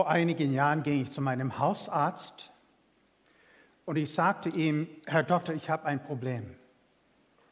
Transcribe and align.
Vor 0.00 0.08
einigen 0.08 0.54
Jahren 0.54 0.82
ging 0.82 1.02
ich 1.02 1.12
zu 1.12 1.20
meinem 1.20 1.58
Hausarzt 1.58 2.50
und 3.84 3.96
ich 3.96 4.14
sagte 4.14 4.48
ihm, 4.48 4.88
Herr 5.04 5.24
Doktor, 5.24 5.54
ich 5.54 5.68
habe 5.68 5.84
ein 5.84 6.02
Problem. 6.02 6.56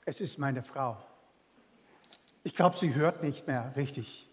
Es 0.06 0.18
ist 0.22 0.38
meine 0.38 0.62
Frau. 0.62 0.96
Ich 2.44 2.54
glaube, 2.54 2.78
sie 2.78 2.94
hört 2.94 3.22
nicht 3.22 3.46
mehr 3.46 3.74
richtig. 3.76 4.26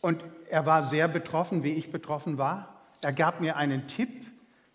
Und 0.00 0.24
er 0.48 0.64
war 0.64 0.86
sehr 0.86 1.06
betroffen, 1.06 1.62
wie 1.62 1.74
ich 1.74 1.92
betroffen 1.92 2.38
war. 2.38 2.80
Er 3.02 3.12
gab 3.12 3.38
mir 3.38 3.58
einen 3.58 3.86
Tipp, 3.86 4.24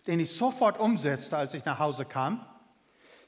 den 0.06 0.20
ich 0.20 0.36
sofort 0.36 0.78
umsetzte, 0.78 1.36
als 1.36 1.52
ich 1.54 1.64
nach 1.64 1.80
Hause 1.80 2.04
kam. 2.04 2.46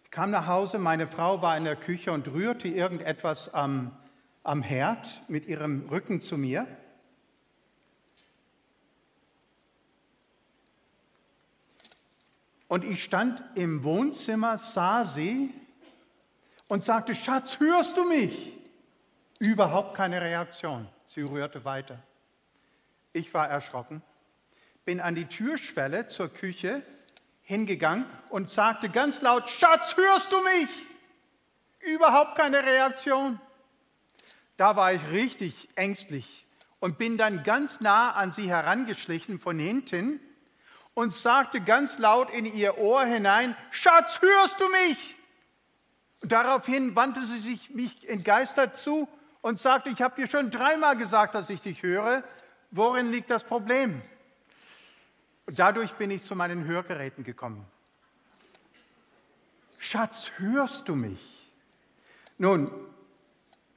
Ich 0.05 0.13
kam 0.13 0.31
nach 0.31 0.47
Hause, 0.47 0.79
meine 0.79 1.09
Frau 1.09 1.43
war 1.43 1.57
in 1.57 1.65
der 1.65 1.75
Küche 1.75 2.13
und 2.13 2.29
rührte 2.29 2.69
irgendetwas 2.69 3.53
am, 3.53 3.97
am 4.45 4.63
Herd 4.63 5.25
mit 5.27 5.49
ihrem 5.49 5.89
Rücken 5.89 6.21
zu 6.21 6.39
mir. 6.39 6.69
Und 12.73 12.85
ich 12.85 13.05
stand 13.05 13.43
im 13.55 13.85
Wohnzimmer, 13.85 14.57
sah 14.57 15.05
sie 15.05 15.53
und 16.69 16.83
sagte, 16.83 17.15
Schatz, 17.15 17.61
hörst 17.61 17.99
du 17.99 18.05
mich? 18.05 18.51
Überhaupt 19.39 19.95
keine 19.95 20.23
Reaktion. 20.23 20.89
Sie 21.05 21.21
rührte 21.21 21.67
weiter. 21.67 22.03
Ich 23.13 23.35
war 23.35 23.47
erschrocken, 23.47 24.01
bin 24.87 25.03
an 25.03 25.15
die 25.15 25.27
Türschwelle 25.27 26.07
zur 26.07 26.31
Küche 26.31 26.83
hingegangen 27.43 28.07
und 28.31 28.49
sagte 28.49 28.89
ganz 28.89 29.21
laut, 29.21 29.51
Schatz, 29.51 29.95
hörst 29.95 30.33
du 30.33 30.41
mich? 30.43 30.71
Überhaupt 31.81 32.37
keine 32.37 32.65
Reaktion. 32.65 33.39
Da 34.57 34.77
war 34.77 34.95
ich 34.95 35.11
richtig 35.11 35.69
ängstlich 35.75 36.47
und 36.81 36.97
bin 36.97 37.19
dann 37.19 37.43
ganz 37.43 37.83
nah 37.83 38.13
an 38.13 38.33
sie 38.33 38.49
herangeschlichen 38.49 39.41
von 39.41 39.59
hinten 39.59 40.21
und 40.95 41.13
sagte 41.13 41.61
ganz 41.61 41.99
laut 41.99 42.31
in 42.31 42.45
ihr 42.45 42.79
Ohr 42.79 43.05
hinein, 43.05 43.57
Schatz, 43.71 44.21
hörst 44.21 44.61
du 44.61 44.69
mich? 44.69 45.17
Und 46.21 46.33
daraufhin 46.33 46.95
wandte 46.95 47.25
sie 47.25 47.41
sich 47.41 47.71
mich 47.71 48.09
entgeistert 48.09 48.77
zu 48.77 49.09
und 49.41 49.59
sagte, 49.59 49.91
ich 49.91 50.01
habe 50.01 50.21
dir 50.21 50.29
schon 50.29 50.51
dreimal 50.51 50.97
gesagt, 50.97 51.35
dass 51.35 51.51
ich 51.51 51.61
dich 51.61 51.83
höre. 51.83 52.23
Worin 52.71 53.11
liegt 53.11 53.31
das 53.31 53.43
Problem? 53.43 54.01
Und 55.47 55.59
dadurch 55.59 55.93
bin 55.95 56.11
ich 56.11 56.23
zu 56.23 56.37
meinen 56.37 56.65
Hörgeräten 56.65 57.25
gekommen. 57.25 57.67
Schatz, 59.79 60.31
hörst 60.37 60.89
du 60.89 60.95
mich? 60.95 61.21
Nun, 62.39 62.71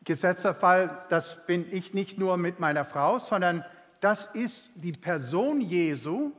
gesetzter 0.04 0.54
Fall, 0.54 1.04
das 1.10 1.44
bin 1.48 1.72
ich 1.74 1.96
nicht 1.96 2.20
nur 2.20 2.38
mit 2.38 2.60
meiner 2.60 2.86
Frau, 2.86 3.18
sondern 3.18 3.66
das 4.02 4.28
ist 4.34 4.70
die 4.76 4.92
Person 4.92 5.62
Jesu, 5.62 6.32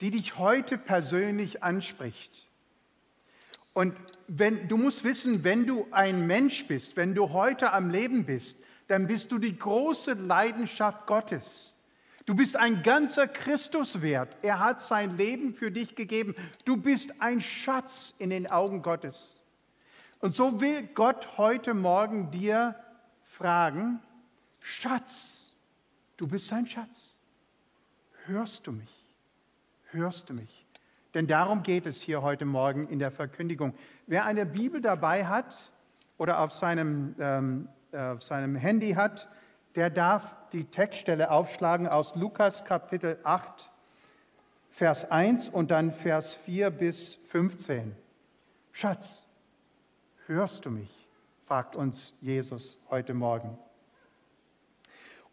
die 0.00 0.10
dich 0.10 0.38
heute 0.38 0.78
persönlich 0.78 1.62
anspricht. 1.62 2.46
Und 3.72 3.96
wenn, 4.28 4.68
du 4.68 4.76
musst 4.76 5.04
wissen, 5.04 5.44
wenn 5.44 5.66
du 5.66 5.86
ein 5.90 6.26
Mensch 6.26 6.66
bist, 6.66 6.96
wenn 6.96 7.14
du 7.14 7.30
heute 7.30 7.72
am 7.72 7.90
Leben 7.90 8.24
bist, 8.24 8.56
dann 8.88 9.06
bist 9.06 9.32
du 9.32 9.38
die 9.38 9.56
große 9.56 10.12
Leidenschaft 10.12 11.06
Gottes. 11.06 11.74
Du 12.26 12.34
bist 12.34 12.56
ein 12.56 12.82
ganzer 12.82 13.26
Christus 13.26 14.00
wert. 14.00 14.36
Er 14.42 14.60
hat 14.60 14.80
sein 14.80 15.16
Leben 15.16 15.54
für 15.54 15.70
dich 15.70 15.94
gegeben. 15.94 16.34
Du 16.64 16.76
bist 16.76 17.20
ein 17.20 17.40
Schatz 17.40 18.14
in 18.18 18.30
den 18.30 18.50
Augen 18.50 18.80
Gottes. 18.82 19.42
Und 20.20 20.34
so 20.34 20.60
will 20.60 20.84
Gott 20.94 21.36
heute 21.36 21.74
Morgen 21.74 22.30
dir 22.30 22.76
fragen, 23.26 24.00
Schatz, 24.60 25.54
du 26.16 26.26
bist 26.26 26.50
ein 26.52 26.66
Schatz. 26.66 27.18
Hörst 28.24 28.66
du 28.66 28.72
mich? 28.72 29.03
Hörst 29.94 30.28
du 30.28 30.34
mich? 30.34 30.66
Denn 31.14 31.26
darum 31.26 31.62
geht 31.62 31.86
es 31.86 32.00
hier 32.00 32.22
heute 32.22 32.44
Morgen 32.44 32.88
in 32.88 32.98
der 32.98 33.10
Verkündigung. 33.10 33.74
Wer 34.06 34.26
eine 34.26 34.44
Bibel 34.44 34.80
dabei 34.80 35.26
hat 35.26 35.72
oder 36.18 36.40
auf 36.40 36.52
seinem, 36.52 37.14
ähm, 37.18 37.68
auf 37.92 38.22
seinem 38.22 38.56
Handy 38.56 38.94
hat, 38.94 39.28
der 39.76 39.90
darf 39.90 40.34
die 40.52 40.64
Textstelle 40.64 41.30
aufschlagen 41.30 41.88
aus 41.88 42.14
Lukas 42.14 42.64
Kapitel 42.64 43.18
8, 43.22 43.70
Vers 44.70 45.10
1 45.10 45.48
und 45.48 45.70
dann 45.70 45.92
Vers 45.92 46.34
4 46.44 46.70
bis 46.70 47.14
15. 47.28 47.94
Schatz, 48.72 49.24
hörst 50.26 50.64
du 50.64 50.70
mich? 50.70 50.90
fragt 51.46 51.76
uns 51.76 52.14
Jesus 52.20 52.78
heute 52.90 53.14
Morgen. 53.14 53.58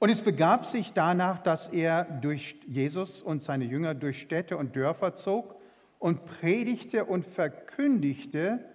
Und 0.01 0.09
es 0.09 0.23
begab 0.23 0.66
sich 0.66 0.94
danach, 0.94 1.44
dass 1.44 1.67
er 1.67 2.06
durch 2.06 2.56
Jesus 2.66 3.22
und 3.22 3.44
seine 3.44 3.66
Jünger 3.66 3.94
durch 3.94 4.19
Städte 4.19 4.57
und 4.57 4.75
Dörfer 4.75 5.13
zog 5.13 5.53
und 6.00 6.25
predigte 6.25 7.06
und 7.06 7.23
verkündigte 7.23 8.66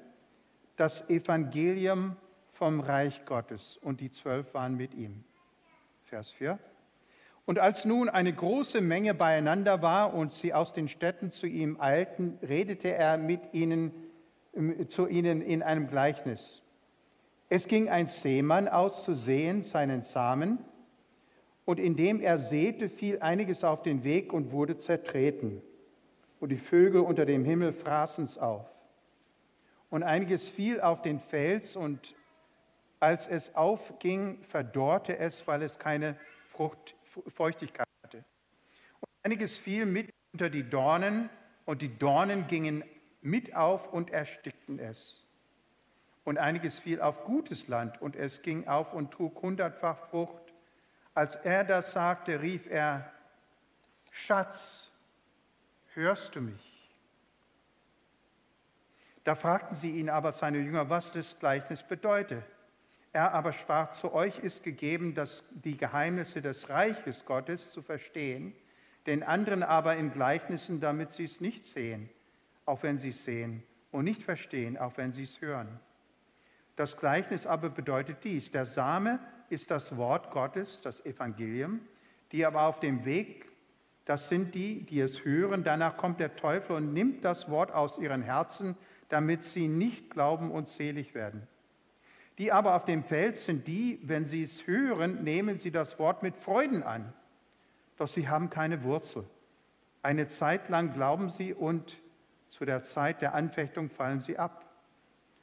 das 0.76 1.10
Evangelium 1.10 2.14
vom 2.52 2.78
Reich 2.78 3.24
Gottes. 3.24 3.76
Und 3.82 4.00
die 4.00 4.12
zwölf 4.12 4.54
waren 4.54 4.76
mit 4.76 4.94
ihm. 4.94 5.24
Vers 6.04 6.30
4. 6.30 6.60
Und 7.44 7.58
als 7.58 7.84
nun 7.84 8.08
eine 8.08 8.32
große 8.32 8.80
Menge 8.80 9.12
beieinander 9.12 9.82
war 9.82 10.14
und 10.14 10.30
sie 10.30 10.54
aus 10.54 10.74
den 10.74 10.86
Städten 10.86 11.32
zu 11.32 11.48
ihm 11.48 11.80
eilten, 11.80 12.38
redete 12.40 12.94
er 12.94 13.18
mit 13.18 13.40
ihnen, 13.52 13.90
zu 14.86 15.08
ihnen 15.08 15.42
in 15.42 15.64
einem 15.64 15.88
Gleichnis. 15.88 16.62
Es 17.48 17.66
ging 17.66 17.88
ein 17.88 18.06
Seemann 18.06 18.68
aus 18.68 19.02
zu 19.02 19.14
sehen 19.14 19.62
seinen 19.62 20.02
Samen, 20.02 20.60
und 21.66 21.80
indem 21.80 22.20
er 22.20 22.38
säte, 22.38 22.88
fiel 22.88 23.18
einiges 23.20 23.64
auf 23.64 23.82
den 23.82 24.04
Weg 24.04 24.32
und 24.32 24.52
wurde 24.52 24.78
zertreten. 24.78 25.60
Und 26.40 26.50
die 26.50 26.58
Vögel 26.58 27.02
unter 27.02 27.26
dem 27.26 27.44
Himmel 27.44 27.72
fraßen 27.72 28.24
es 28.24 28.38
auf. 28.38 28.64
Und 29.90 30.04
einiges 30.04 30.48
fiel 30.48 30.80
auf 30.80 31.02
den 31.02 31.18
Fels 31.18 31.76
und 31.76 32.14
als 33.00 33.26
es 33.26 33.54
aufging, 33.56 34.42
verdorrte 34.44 35.18
es, 35.18 35.46
weil 35.46 35.62
es 35.62 35.78
keine 35.78 36.16
Frucht, 36.52 36.94
Feuchtigkeit 37.34 37.86
hatte. 38.02 38.24
Und 39.00 39.08
einiges 39.24 39.58
fiel 39.58 39.86
mit 39.86 40.10
unter 40.32 40.48
die 40.48 40.68
Dornen 40.68 41.28
und 41.64 41.82
die 41.82 41.98
Dornen 41.98 42.46
gingen 42.46 42.84
mit 43.22 43.56
auf 43.56 43.92
und 43.92 44.10
erstickten 44.10 44.78
es. 44.78 45.24
Und 46.24 46.38
einiges 46.38 46.78
fiel 46.78 47.00
auf 47.00 47.24
gutes 47.24 47.66
Land 47.66 48.00
und 48.00 48.14
es 48.14 48.42
ging 48.42 48.68
auf 48.68 48.92
und 48.92 49.10
trug 49.10 49.42
hundertfach 49.42 49.98
Frucht. 50.10 50.45
Als 51.16 51.34
er 51.36 51.64
das 51.64 51.92
sagte, 51.92 52.42
rief 52.42 52.66
er, 52.66 53.10
Schatz, 54.10 54.92
hörst 55.94 56.34
du 56.34 56.42
mich? 56.42 56.92
Da 59.24 59.34
fragten 59.34 59.74
sie 59.74 59.92
ihn 59.92 60.10
aber, 60.10 60.32
seine 60.32 60.58
Jünger, 60.58 60.90
was 60.90 61.14
das 61.14 61.38
Gleichnis 61.38 61.82
bedeute. 61.82 62.42
Er 63.14 63.32
aber 63.32 63.54
sprach, 63.54 63.92
zu 63.92 64.12
euch 64.12 64.40
ist 64.40 64.62
gegeben, 64.62 65.14
dass 65.14 65.42
die 65.64 65.78
Geheimnisse 65.78 66.42
des 66.42 66.68
Reiches 66.68 67.24
Gottes 67.24 67.72
zu 67.72 67.80
verstehen, 67.80 68.54
den 69.06 69.22
anderen 69.22 69.62
aber 69.62 69.96
in 69.96 70.12
Gleichnissen, 70.12 70.80
damit 70.80 71.12
sie 71.12 71.24
es 71.24 71.40
nicht 71.40 71.64
sehen, 71.64 72.10
auch 72.66 72.82
wenn 72.82 72.98
sie 72.98 73.08
es 73.08 73.24
sehen, 73.24 73.62
und 73.90 74.04
nicht 74.04 74.22
verstehen, 74.22 74.76
auch 74.76 74.98
wenn 74.98 75.14
sie 75.14 75.22
es 75.22 75.40
hören. 75.40 75.80
Das 76.76 76.98
Gleichnis 76.98 77.46
aber 77.46 77.70
bedeutet 77.70 78.22
dies, 78.22 78.50
der 78.50 78.66
Same 78.66 79.18
ist 79.50 79.70
das 79.70 79.96
Wort 79.96 80.30
Gottes, 80.30 80.82
das 80.82 81.04
Evangelium, 81.04 81.80
die 82.32 82.44
aber 82.44 82.62
auf 82.62 82.80
dem 82.80 83.04
Weg, 83.04 83.46
das 84.04 84.28
sind 84.28 84.54
die, 84.54 84.82
die 84.84 85.00
es 85.00 85.24
hören, 85.24 85.64
danach 85.64 85.96
kommt 85.96 86.20
der 86.20 86.36
Teufel 86.36 86.76
und 86.76 86.92
nimmt 86.92 87.24
das 87.24 87.50
Wort 87.50 87.72
aus 87.72 87.98
ihren 87.98 88.22
Herzen, 88.22 88.76
damit 89.08 89.42
sie 89.42 89.68
nicht 89.68 90.10
glauben 90.10 90.50
und 90.50 90.68
selig 90.68 91.14
werden. 91.14 91.46
Die 92.38 92.52
aber 92.52 92.74
auf 92.74 92.84
dem 92.84 93.02
Feld 93.02 93.36
sind 93.36 93.66
die, 93.66 93.98
wenn 94.02 94.26
sie 94.26 94.42
es 94.42 94.66
hören, 94.66 95.24
nehmen 95.24 95.58
sie 95.58 95.70
das 95.70 95.98
Wort 95.98 96.22
mit 96.22 96.36
Freuden 96.36 96.82
an, 96.82 97.12
doch 97.96 98.08
sie 98.08 98.28
haben 98.28 98.50
keine 98.50 98.82
Wurzel. 98.84 99.24
Eine 100.02 100.28
Zeit 100.28 100.68
lang 100.68 100.92
glauben 100.92 101.30
sie 101.30 101.54
und 101.54 101.96
zu 102.48 102.64
der 102.64 102.82
Zeit 102.82 103.22
der 103.22 103.34
Anfechtung 103.34 103.90
fallen 103.90 104.20
sie 104.20 104.38
ab. 104.38 104.64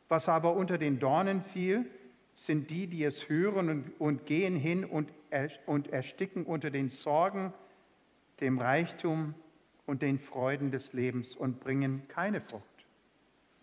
Was 0.07 0.29
aber 0.29 0.53
unter 0.53 0.77
den 0.77 0.99
Dornen 0.99 1.41
fiel, 1.41 1.89
sind 2.35 2.69
die, 2.69 2.87
die 2.87 3.03
es 3.03 3.29
hören 3.29 3.69
und, 3.69 3.91
und 3.99 4.25
gehen 4.25 4.55
hin 4.55 4.85
und, 4.85 5.09
und 5.65 5.87
ersticken 5.89 6.45
unter 6.45 6.69
den 6.69 6.89
Sorgen, 6.89 7.53
dem 8.39 8.57
Reichtum 8.59 9.35
und 9.85 10.01
den 10.01 10.19
Freuden 10.19 10.71
des 10.71 10.93
Lebens 10.93 11.35
und 11.35 11.59
bringen 11.59 12.03
keine 12.07 12.41
Frucht. 12.41 12.63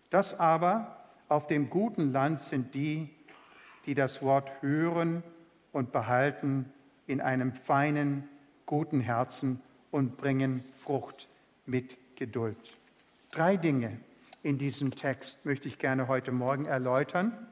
Das 0.09 0.39
aber 0.39 0.97
auf 1.29 1.47
dem 1.47 1.69
guten 1.69 2.11
Land 2.11 2.39
sind 2.39 2.73
die, 2.73 3.09
die 3.85 3.95
das 3.95 4.21
Wort 4.21 4.49
hören 4.61 5.23
und 5.71 5.91
behalten 5.91 6.71
in 7.07 7.21
einem 7.21 7.53
feinen, 7.53 8.27
guten 8.65 8.99
Herzen 8.99 9.61
und 9.91 10.17
bringen 10.17 10.63
Frucht 10.83 11.27
mit 11.65 11.97
Geduld. 12.15 12.77
Drei 13.31 13.57
Dinge 13.57 13.97
in 14.43 14.57
diesem 14.57 14.91
Text 14.91 15.45
möchte 15.45 15.67
ich 15.67 15.79
gerne 15.79 16.07
heute 16.07 16.31
Morgen 16.31 16.65
erläutern. 16.65 17.47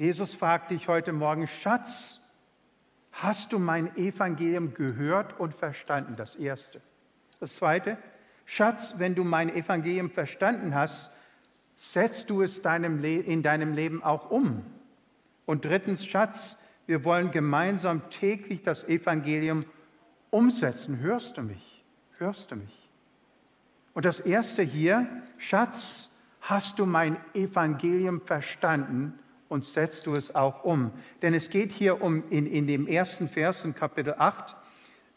Jesus 0.00 0.34
fragt 0.34 0.70
dich 0.70 0.88
heute 0.88 1.12
Morgen, 1.12 1.46
Schatz, 1.46 2.20
Hast 3.12 3.52
du 3.52 3.58
mein 3.58 3.94
Evangelium 3.98 4.72
gehört 4.72 5.38
und 5.38 5.54
verstanden? 5.54 6.16
Das 6.16 6.36
Erste. 6.36 6.80
Das 7.38 7.56
Zweite, 7.56 7.98
Schatz, 8.46 8.94
wenn 8.96 9.14
du 9.14 9.24
mein 9.24 9.54
Evangelium 9.54 10.08
verstanden 10.08 10.74
hast, 10.74 11.12
setzt 11.76 12.30
du 12.30 12.40
es 12.40 12.60
in 12.60 13.42
deinem 13.42 13.74
Leben 13.74 14.02
auch 14.02 14.30
um. 14.30 14.64
Und 15.44 15.66
drittens, 15.66 16.06
Schatz, 16.06 16.56
wir 16.86 17.04
wollen 17.04 17.30
gemeinsam 17.30 18.08
täglich 18.08 18.62
das 18.62 18.84
Evangelium 18.84 19.66
umsetzen. 20.30 21.00
Hörst 21.00 21.36
du 21.36 21.42
mich? 21.42 21.84
Hörst 22.16 22.52
du 22.52 22.56
mich? 22.56 22.88
Und 23.92 24.06
das 24.06 24.20
Erste 24.20 24.62
hier, 24.62 25.06
Schatz, 25.36 26.10
hast 26.40 26.78
du 26.78 26.86
mein 26.86 27.18
Evangelium 27.34 28.22
verstanden 28.22 29.18
und 29.50 29.64
setzt 29.64 30.06
du 30.06 30.14
es 30.14 30.34
auch 30.34 30.64
um? 30.64 30.90
Denn 31.20 31.34
es 31.34 31.50
geht 31.50 31.72
hier 31.72 32.00
um 32.00 32.22
in, 32.30 32.46
in 32.46 32.66
dem 32.66 32.86
ersten 32.86 33.28
Vers 33.28 33.64
in 33.64 33.74
Kapitel 33.74 34.14
8 34.16 34.56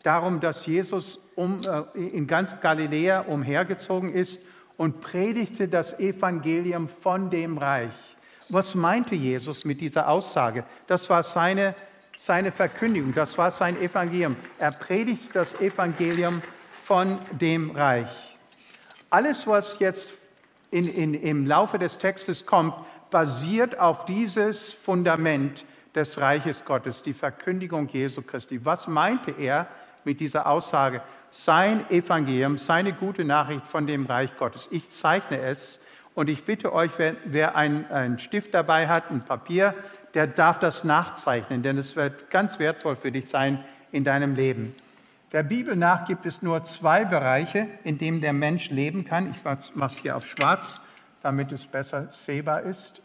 darum, 0.01 0.41
dass 0.41 0.65
Jesus 0.65 1.17
um, 1.35 1.61
äh, 1.61 1.99
in 1.99 2.27
ganz 2.27 2.59
Galiläa 2.59 3.21
umhergezogen 3.21 4.13
ist 4.13 4.41
und 4.75 5.01
predigte 5.01 5.67
das 5.67 5.97
Evangelium 5.99 6.89
von 6.89 7.29
dem 7.29 7.57
Reich. 7.57 7.93
Was 8.49 8.75
meinte 8.75 9.15
Jesus 9.15 9.63
mit 9.63 9.79
dieser 9.79 10.09
Aussage? 10.09 10.65
Das 10.87 11.09
war 11.09 11.23
seine, 11.23 11.75
seine 12.17 12.51
Verkündigung, 12.51 13.13
das 13.13 13.37
war 13.37 13.51
sein 13.51 13.79
Evangelium. 13.79 14.35
Er 14.57 14.71
predigte 14.71 15.31
das 15.31 15.53
Evangelium 15.61 16.41
von 16.83 17.19
dem 17.31 17.71
Reich. 17.71 18.09
Alles, 19.11 19.45
was 19.45 19.77
jetzt 19.79 20.09
in, 20.71 20.87
in, 20.87 21.13
im 21.13 21.45
Laufe 21.45 21.77
des 21.77 21.99
Textes 21.99 22.45
kommt, 22.45 22.73
basiert 23.13 23.77
auf 23.79 24.05
dieses 24.05 24.73
Fundament 24.73 25.65
des 25.93 26.17
Reiches 26.17 26.65
Gottes, 26.65 27.03
die 27.03 27.13
Verkündigung 27.13 27.87
Jesu 27.87 28.23
Christi. 28.23 28.65
Was 28.65 28.87
meinte 28.87 29.29
er 29.29 29.67
mit 30.03 30.19
dieser 30.19 30.47
Aussage? 30.47 30.99
Sein 31.29 31.87
Evangelium, 31.91 32.57
seine 32.57 32.91
gute 32.91 33.23
Nachricht 33.23 33.67
von 33.67 33.85
dem 33.85 34.07
Reich 34.07 34.35
Gottes. 34.37 34.67
Ich 34.71 34.89
zeichne 34.89 35.39
es 35.39 35.79
und 36.15 36.27
ich 36.27 36.43
bitte 36.43 36.73
euch, 36.73 36.89
wer, 36.97 37.15
wer 37.25 37.55
einen 37.55 38.17
Stift 38.17 38.55
dabei 38.55 38.87
hat, 38.87 39.11
ein 39.11 39.23
Papier, 39.23 39.75
der 40.15 40.25
darf 40.25 40.57
das 40.57 40.83
nachzeichnen, 40.83 41.61
denn 41.61 41.77
es 41.77 41.95
wird 41.95 42.31
ganz 42.31 42.57
wertvoll 42.57 42.95
für 42.95 43.11
dich 43.11 43.29
sein 43.29 43.63
in 43.91 44.03
deinem 44.03 44.33
Leben. 44.33 44.73
Der 45.31 45.43
Bibel 45.43 45.75
nach 45.75 46.05
gibt 46.05 46.25
es 46.25 46.41
nur 46.41 46.63
zwei 46.63 47.05
Bereiche, 47.05 47.67
in 47.83 47.99
denen 47.99 48.21
der 48.21 48.33
Mensch 48.33 48.71
leben 48.71 49.05
kann. 49.05 49.29
Ich 49.31 49.43
mache 49.75 49.93
es 49.93 49.99
hier 49.99 50.17
auf 50.17 50.25
schwarz, 50.25 50.81
damit 51.23 51.51
es 51.51 51.65
besser 51.65 52.11
sehbar 52.11 52.61
ist. 52.61 53.01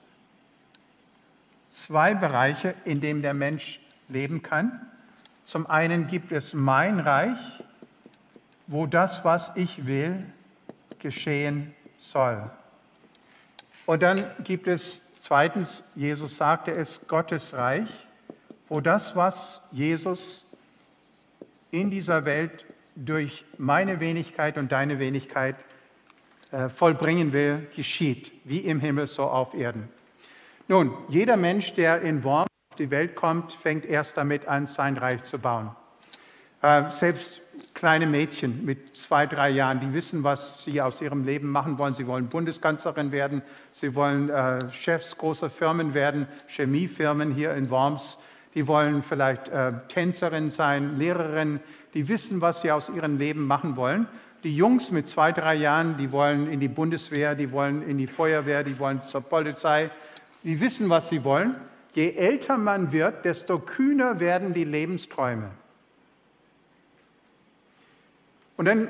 Zwei 1.70 2.14
Bereiche, 2.14 2.74
in 2.84 3.00
denen 3.00 3.22
der 3.22 3.34
Mensch 3.34 3.80
leben 4.08 4.42
kann. 4.42 4.86
Zum 5.44 5.66
einen 5.66 6.08
gibt 6.08 6.32
es 6.32 6.52
mein 6.52 7.00
Reich, 7.00 7.38
wo 8.66 8.86
das, 8.86 9.24
was 9.24 9.52
ich 9.54 9.86
will, 9.86 10.26
geschehen 10.98 11.74
soll. 11.96 12.50
Und 13.86 14.02
dann 14.02 14.30
gibt 14.44 14.66
es 14.66 15.04
zweitens, 15.18 15.82
Jesus 15.94 16.36
sagte 16.36 16.72
es, 16.72 17.00
Gottes 17.08 17.54
Reich, 17.54 17.88
wo 18.68 18.80
das, 18.80 19.16
was 19.16 19.62
Jesus 19.70 20.44
in 21.70 21.90
dieser 21.90 22.24
Welt 22.24 22.64
durch 22.96 23.44
meine 23.56 24.00
Wenigkeit 24.00 24.58
und 24.58 24.72
deine 24.72 24.98
Wenigkeit 24.98 25.56
vollbringen 26.74 27.32
will, 27.32 27.66
geschieht, 27.74 28.32
wie 28.44 28.60
im 28.60 28.80
Himmel 28.80 29.06
so 29.06 29.24
auf 29.24 29.54
Erden. 29.54 29.88
Nun, 30.66 30.92
jeder 31.08 31.36
Mensch, 31.36 31.74
der 31.74 32.02
in 32.02 32.24
Worms 32.24 32.48
auf 32.70 32.76
die 32.76 32.90
Welt 32.90 33.14
kommt, 33.14 33.52
fängt 33.52 33.84
erst 33.84 34.16
damit 34.16 34.46
an, 34.46 34.66
sein 34.66 34.96
Reich 34.96 35.22
zu 35.22 35.38
bauen. 35.38 35.70
Äh, 36.62 36.90
selbst 36.90 37.40
kleine 37.74 38.06
Mädchen 38.06 38.64
mit 38.64 38.96
zwei, 38.96 39.26
drei 39.26 39.50
Jahren, 39.50 39.80
die 39.80 39.92
wissen, 39.92 40.24
was 40.24 40.64
sie 40.64 40.80
aus 40.80 41.00
ihrem 41.00 41.24
Leben 41.24 41.50
machen 41.50 41.78
wollen. 41.78 41.94
Sie 41.94 42.06
wollen 42.06 42.28
Bundeskanzlerin 42.28 43.12
werden, 43.12 43.42
sie 43.70 43.94
wollen 43.94 44.28
äh, 44.28 44.70
Chefs 44.72 45.16
großer 45.16 45.50
Firmen 45.50 45.94
werden, 45.94 46.26
Chemiefirmen 46.48 47.32
hier 47.32 47.54
in 47.54 47.70
Worms 47.70 48.18
die 48.54 48.66
wollen 48.66 49.02
vielleicht 49.02 49.48
äh, 49.48 49.72
Tänzerin 49.88 50.50
sein, 50.50 50.98
Lehrerin, 50.98 51.60
die 51.94 52.08
wissen, 52.08 52.40
was 52.40 52.60
sie 52.60 52.72
aus 52.72 52.88
ihrem 52.88 53.18
Leben 53.18 53.46
machen 53.46 53.76
wollen. 53.76 54.08
Die 54.44 54.55
Jungs 54.55 54.93
mit 54.93 55.08
zwei, 55.08 55.32
drei 55.32 55.56
Jahren, 55.56 55.96
die 55.96 56.12
wollen 56.12 56.50
in 56.50 56.61
die 56.61 56.69
Bundeswehr, 56.69 57.35
die 57.35 57.50
wollen 57.50 57.82
in 57.82 57.99
die 57.99 58.06
Feuerwehr, 58.06 58.62
die 58.62 58.79
wollen 58.79 59.02
zur 59.05 59.23
Polizei, 59.23 59.90
die 60.44 60.61
wissen, 60.61 60.88
was 60.88 61.08
sie 61.08 61.25
wollen. 61.25 61.56
Je 61.94 62.12
älter 62.14 62.56
man 62.56 62.93
wird, 62.93 63.25
desto 63.25 63.58
kühner 63.58 64.20
werden 64.20 64.52
die 64.52 64.64
Lebensträume. 64.64 65.50
Und 68.56 68.67
dann 68.67 68.88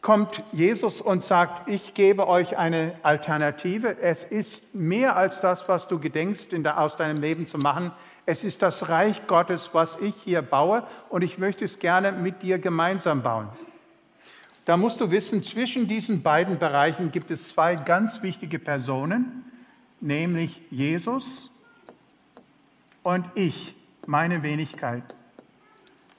kommt 0.00 0.42
Jesus 0.52 1.00
und 1.00 1.22
sagt, 1.22 1.68
ich 1.68 1.94
gebe 1.94 2.26
euch 2.26 2.58
eine 2.58 2.94
Alternative. 3.04 3.96
Es 4.00 4.24
ist 4.24 4.74
mehr 4.74 5.16
als 5.16 5.40
das, 5.40 5.68
was 5.68 5.86
du 5.86 6.00
gedenkst, 6.00 6.50
der, 6.52 6.80
aus 6.80 6.96
deinem 6.96 7.20
Leben 7.20 7.46
zu 7.46 7.58
machen. 7.58 7.92
Es 8.26 8.42
ist 8.42 8.62
das 8.62 8.88
Reich 8.88 9.26
Gottes, 9.28 9.70
was 9.72 9.96
ich 10.00 10.14
hier 10.24 10.42
baue 10.42 10.84
und 11.08 11.22
ich 11.22 11.38
möchte 11.38 11.64
es 11.64 11.78
gerne 11.78 12.10
mit 12.10 12.42
dir 12.42 12.58
gemeinsam 12.58 13.22
bauen. 13.22 13.48
Da 14.64 14.76
musst 14.76 15.00
du 15.00 15.10
wissen, 15.10 15.42
zwischen 15.42 15.88
diesen 15.88 16.22
beiden 16.22 16.58
Bereichen 16.58 17.10
gibt 17.10 17.30
es 17.30 17.48
zwei 17.48 17.74
ganz 17.74 18.22
wichtige 18.22 18.60
Personen, 18.60 19.44
nämlich 20.00 20.60
Jesus 20.70 21.50
und 23.02 23.26
ich, 23.34 23.74
meine 24.06 24.42
Wenigkeit. 24.42 25.02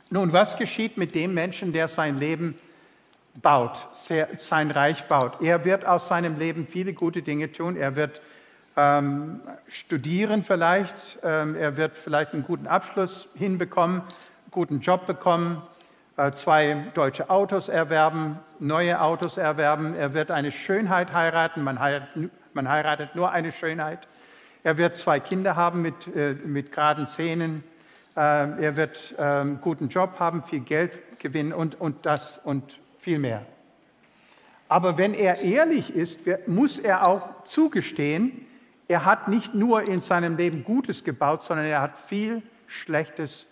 Nun, 0.10 0.34
was 0.34 0.58
geschieht 0.58 0.98
mit 0.98 1.16
dem 1.16 1.34
Menschen, 1.34 1.72
der 1.72 1.88
sein 1.88 2.18
Leben 2.18 2.56
baut, 3.42 3.88
sein 4.38 4.72
Reich 4.72 5.06
baut? 5.06 5.42
Er 5.42 5.64
wird 5.64 5.86
aus 5.86 6.10
seinem 6.10 6.38
Leben 6.38 6.68
viele 6.68 6.94
gute 6.94 7.22
Dinge 7.22 7.52
tun. 7.52 7.78
Er 7.78 7.96
wird 7.96 8.22
ähm, 8.76 9.42
studieren 9.70 10.44
vielleicht, 10.44 11.20
ähm, 11.24 11.56
er 11.56 11.78
wird 11.78 11.98
vielleicht 11.98 12.34
einen 12.34 12.44
guten 12.44 12.68
Abschluss 12.68 13.30
hinbekommen, 13.36 14.02
einen 14.02 14.52
guten 14.52 14.80
Job 14.82 15.06
bekommen, 15.06 15.62
zwei 16.34 16.86
deutsche 16.94 17.30
Autos 17.30 17.70
erwerben, 17.70 18.40
neue 18.60 19.02
Autos 19.02 19.38
erwerben, 19.38 19.96
er 19.96 20.14
wird 20.14 20.30
eine 20.30 20.52
Schönheit 20.52 21.12
heiraten, 21.14 21.64
man 21.64 21.80
heiratet, 21.80 22.32
man 22.54 22.70
heiratet 22.70 23.16
nur 23.16 23.32
eine 23.32 23.52
Schönheit, 23.52 24.08
er 24.64 24.78
wird 24.78 24.96
zwei 24.96 25.20
Kinder 25.20 25.56
haben 25.56 25.82
mit, 25.82 26.08
äh, 26.16 26.34
mit 26.34 26.72
geraden 26.72 27.08
Zähnen, 27.08 27.64
äh, 28.16 28.20
er 28.20 28.76
wird 28.76 29.16
einen 29.18 29.54
ähm, 29.54 29.62
guten 29.62 29.90
Job 29.90 30.20
haben, 30.20 30.44
viel 30.44 30.60
Geld 30.60 31.20
gewinnen 31.20 31.52
und, 31.52 31.82
und 31.82 32.06
das 32.06 32.38
und 32.38 32.80
viel 33.00 33.18
mehr. 33.18 33.46
Aber 34.70 34.98
wenn 34.98 35.14
er 35.14 35.42
ehrlich 35.42 35.94
ist, 35.94 36.20
muss 36.48 36.80
er 36.80 37.08
auch 37.08 37.44
zugestehen, 37.44 38.46
er 38.88 39.06
hat 39.06 39.28
nicht 39.28 39.54
nur 39.54 39.88
in 39.88 40.02
seinem 40.02 40.38
Leben 40.38 40.64
Gutes 40.64 41.04
gebaut, 41.04 41.44
sondern 41.44 41.66
er 41.66 41.82
hat 41.82 41.94
viel 42.08 42.42
Schlechtes 42.68 43.48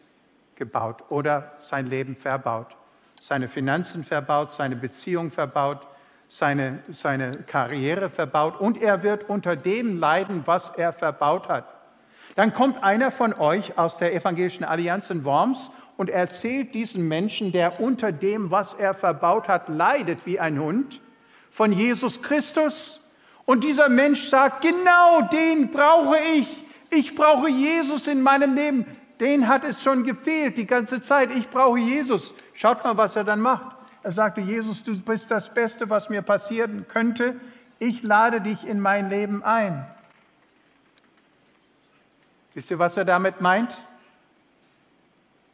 gebaut 0.62 1.03
oder 1.10 1.53
sein 1.62 1.88
Leben 1.88 2.15
verbaut. 2.15 2.68
Seine 3.20 3.50
Finanzen 3.50 4.03
verbaut, 4.03 4.51
seine 4.51 4.75
Beziehung 4.75 5.32
verbaut, 5.32 5.88
seine, 6.30 6.84
seine 6.91 7.38
Karriere 7.48 8.12
verbaut 8.12 8.60
und 8.60 8.80
er 8.80 9.01
wird 9.01 9.27
unter 9.27 9.56
dem 9.56 9.98
leiden, 9.98 10.44
was 10.46 10.70
er 10.70 10.94
verbaut 10.94 11.50
hat. 11.50 11.65
Dann 12.36 12.53
kommt 12.53 12.84
einer 12.84 13.10
von 13.10 13.34
euch 13.34 13.75
aus 13.80 13.98
der 13.98 14.13
Evangelischen 14.13 14.63
Allianz 14.63 15.10
in 15.10 15.24
Worms 15.25 15.72
und 15.98 16.12
erzählt 16.12 16.75
diesen 16.75 17.08
Menschen, 17.08 17.51
der 17.51 17.80
unter 17.80 18.12
dem, 18.12 18.51
was 18.51 18.75
er 18.75 18.94
verbaut 18.94 19.48
hat, 19.48 19.68
leidet 19.68 20.27
wie 20.27 20.39
ein 20.39 20.60
Hund, 20.60 21.01
von 21.50 21.74
Jesus 21.74 22.22
Christus 22.22 23.01
und 23.46 23.63
dieser 23.63 23.89
Mensch 23.89 24.30
sagt, 24.30 24.62
genau 24.62 25.24
den 25.24 25.72
brauche 25.72 26.20
ich. 26.20 26.48
Ich 26.91 27.15
brauche 27.15 27.50
Jesus 27.50 28.06
in 28.06 28.22
meinem 28.22 28.53
Leben. 28.53 28.86
Den 29.22 29.48
hat 29.48 29.63
es 29.63 29.82
schon 29.82 30.04
gefehlt 30.04 30.58
die 30.58 30.66
ganze 30.66 31.00
Zeit. 31.00 31.32
Ich 31.32 31.50
brauche 31.50 31.80
Jesus. 31.80 32.34
Schaut 32.54 32.84
mal, 32.84 32.98
was 32.98 33.16
er 33.16 33.24
dann 33.24 33.40
macht. 33.40 33.78
Er 34.04 34.12
sagte, 34.12 34.42
Jesus, 34.42 34.84
du 34.84 35.00
bist 35.00 35.32
das 35.32 35.54
Beste, 35.54 35.90
was 35.90 36.10
mir 36.10 36.22
passieren 36.22 36.86
könnte. 36.90 37.40
Ich 37.80 38.04
lade 38.04 38.42
dich 38.42 38.68
in 38.68 38.82
mein 38.82 39.10
Leben 39.10 39.42
ein. 39.44 39.86
Wisst 42.54 42.70
ihr, 42.70 42.80
was 42.80 42.98
er 42.98 43.06
damit 43.06 43.40
meint? 43.40 43.78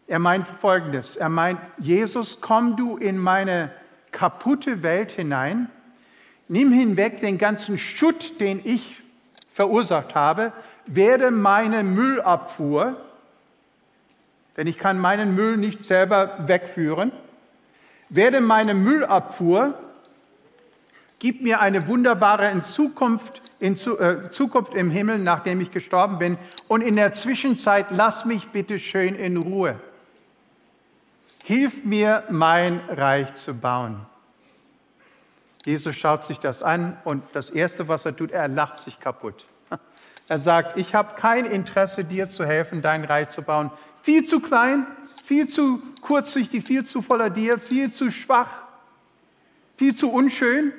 Er 0.08 0.18
meint 0.18 0.48
Folgendes. 0.62 1.16
Er 1.16 1.30
meint, 1.30 1.60
Jesus, 1.78 2.42
komm 2.42 2.76
du 2.76 2.98
in 2.98 3.20
meine 3.20 3.72
kaputte 4.12 4.82
Welt 4.82 5.12
hinein 5.12 5.70
Nimm 6.50 6.72
hinweg 6.72 7.20
den 7.20 7.38
ganzen 7.38 7.78
Schutt, 7.78 8.40
den 8.40 8.62
ich 8.64 9.04
verursacht 9.52 10.16
habe, 10.16 10.54
werde 10.86 11.32
meine 11.32 11.84
Müllabfuhr, 11.84 12.96
denn 14.58 14.68
ich 14.68 14.78
kann 14.78 15.00
meinen 15.00 15.36
Müll 15.36 15.56
nicht 15.56 15.86
selber 15.86 16.48
wegführen, 16.48 17.12
werde 18.10 18.42
meine 18.42 18.74
Müllabfuhr, 18.74 19.76
gib 21.20 21.42
mir 21.42 21.62
eine 21.62 21.88
wunderbare 21.88 22.60
Zukunft, 22.62 23.42
in 23.60 23.74
äh, 23.74 24.30
Zukunft 24.30 24.74
im 24.74 24.92
Himmel, 24.92 25.20
nachdem 25.20 25.62
ich 25.62 25.72
gestorben 25.72 26.20
bin, 26.20 26.38
und 26.68 26.82
in 26.82 26.96
der 26.96 27.14
Zwischenzeit 27.14 27.88
lass 27.92 28.26
mich 28.26 28.50
bitte 28.50 28.80
schön 28.80 29.16
in 29.16 29.38
Ruhe. 29.38 29.80
Hilf 31.44 31.86
mir, 31.86 32.24
mein 32.30 32.82
Reich 32.90 33.34
zu 33.36 33.54
bauen. 33.54 34.06
Jesus 35.66 35.96
schaut 35.96 36.24
sich 36.24 36.40
das 36.40 36.64
an 36.64 36.98
und 37.04 37.24
das 37.34 37.50
Erste, 37.50 37.88
was 37.88 38.06
er 38.06 38.16
tut, 38.16 38.32
er 38.32 38.48
lacht 38.48 38.78
sich 38.78 39.00
kaputt. 39.00 39.46
Er 40.30 40.40
sagt, 40.40 40.78
ich 40.78 40.94
habe 40.94 41.16
kein 41.16 41.46
Interesse, 41.46 42.04
dir 42.04 42.28
zu 42.28 42.46
helfen, 42.46 42.82
dein 42.82 43.06
Reich 43.06 43.30
zu 43.30 43.42
bauen. 43.42 43.72
Viel 44.08 44.24
zu 44.24 44.40
klein, 44.40 44.88
viel 45.26 45.50
zu 45.50 45.82
kurzsichtig, 46.00 46.66
viel 46.66 46.86
zu 46.86 47.02
voller 47.02 47.30
dir, 47.30 47.60
viel 47.60 47.92
zu 47.92 48.10
schwach, 48.10 48.48
viel 49.76 49.94
zu 49.94 50.10
unschön. 50.10 50.72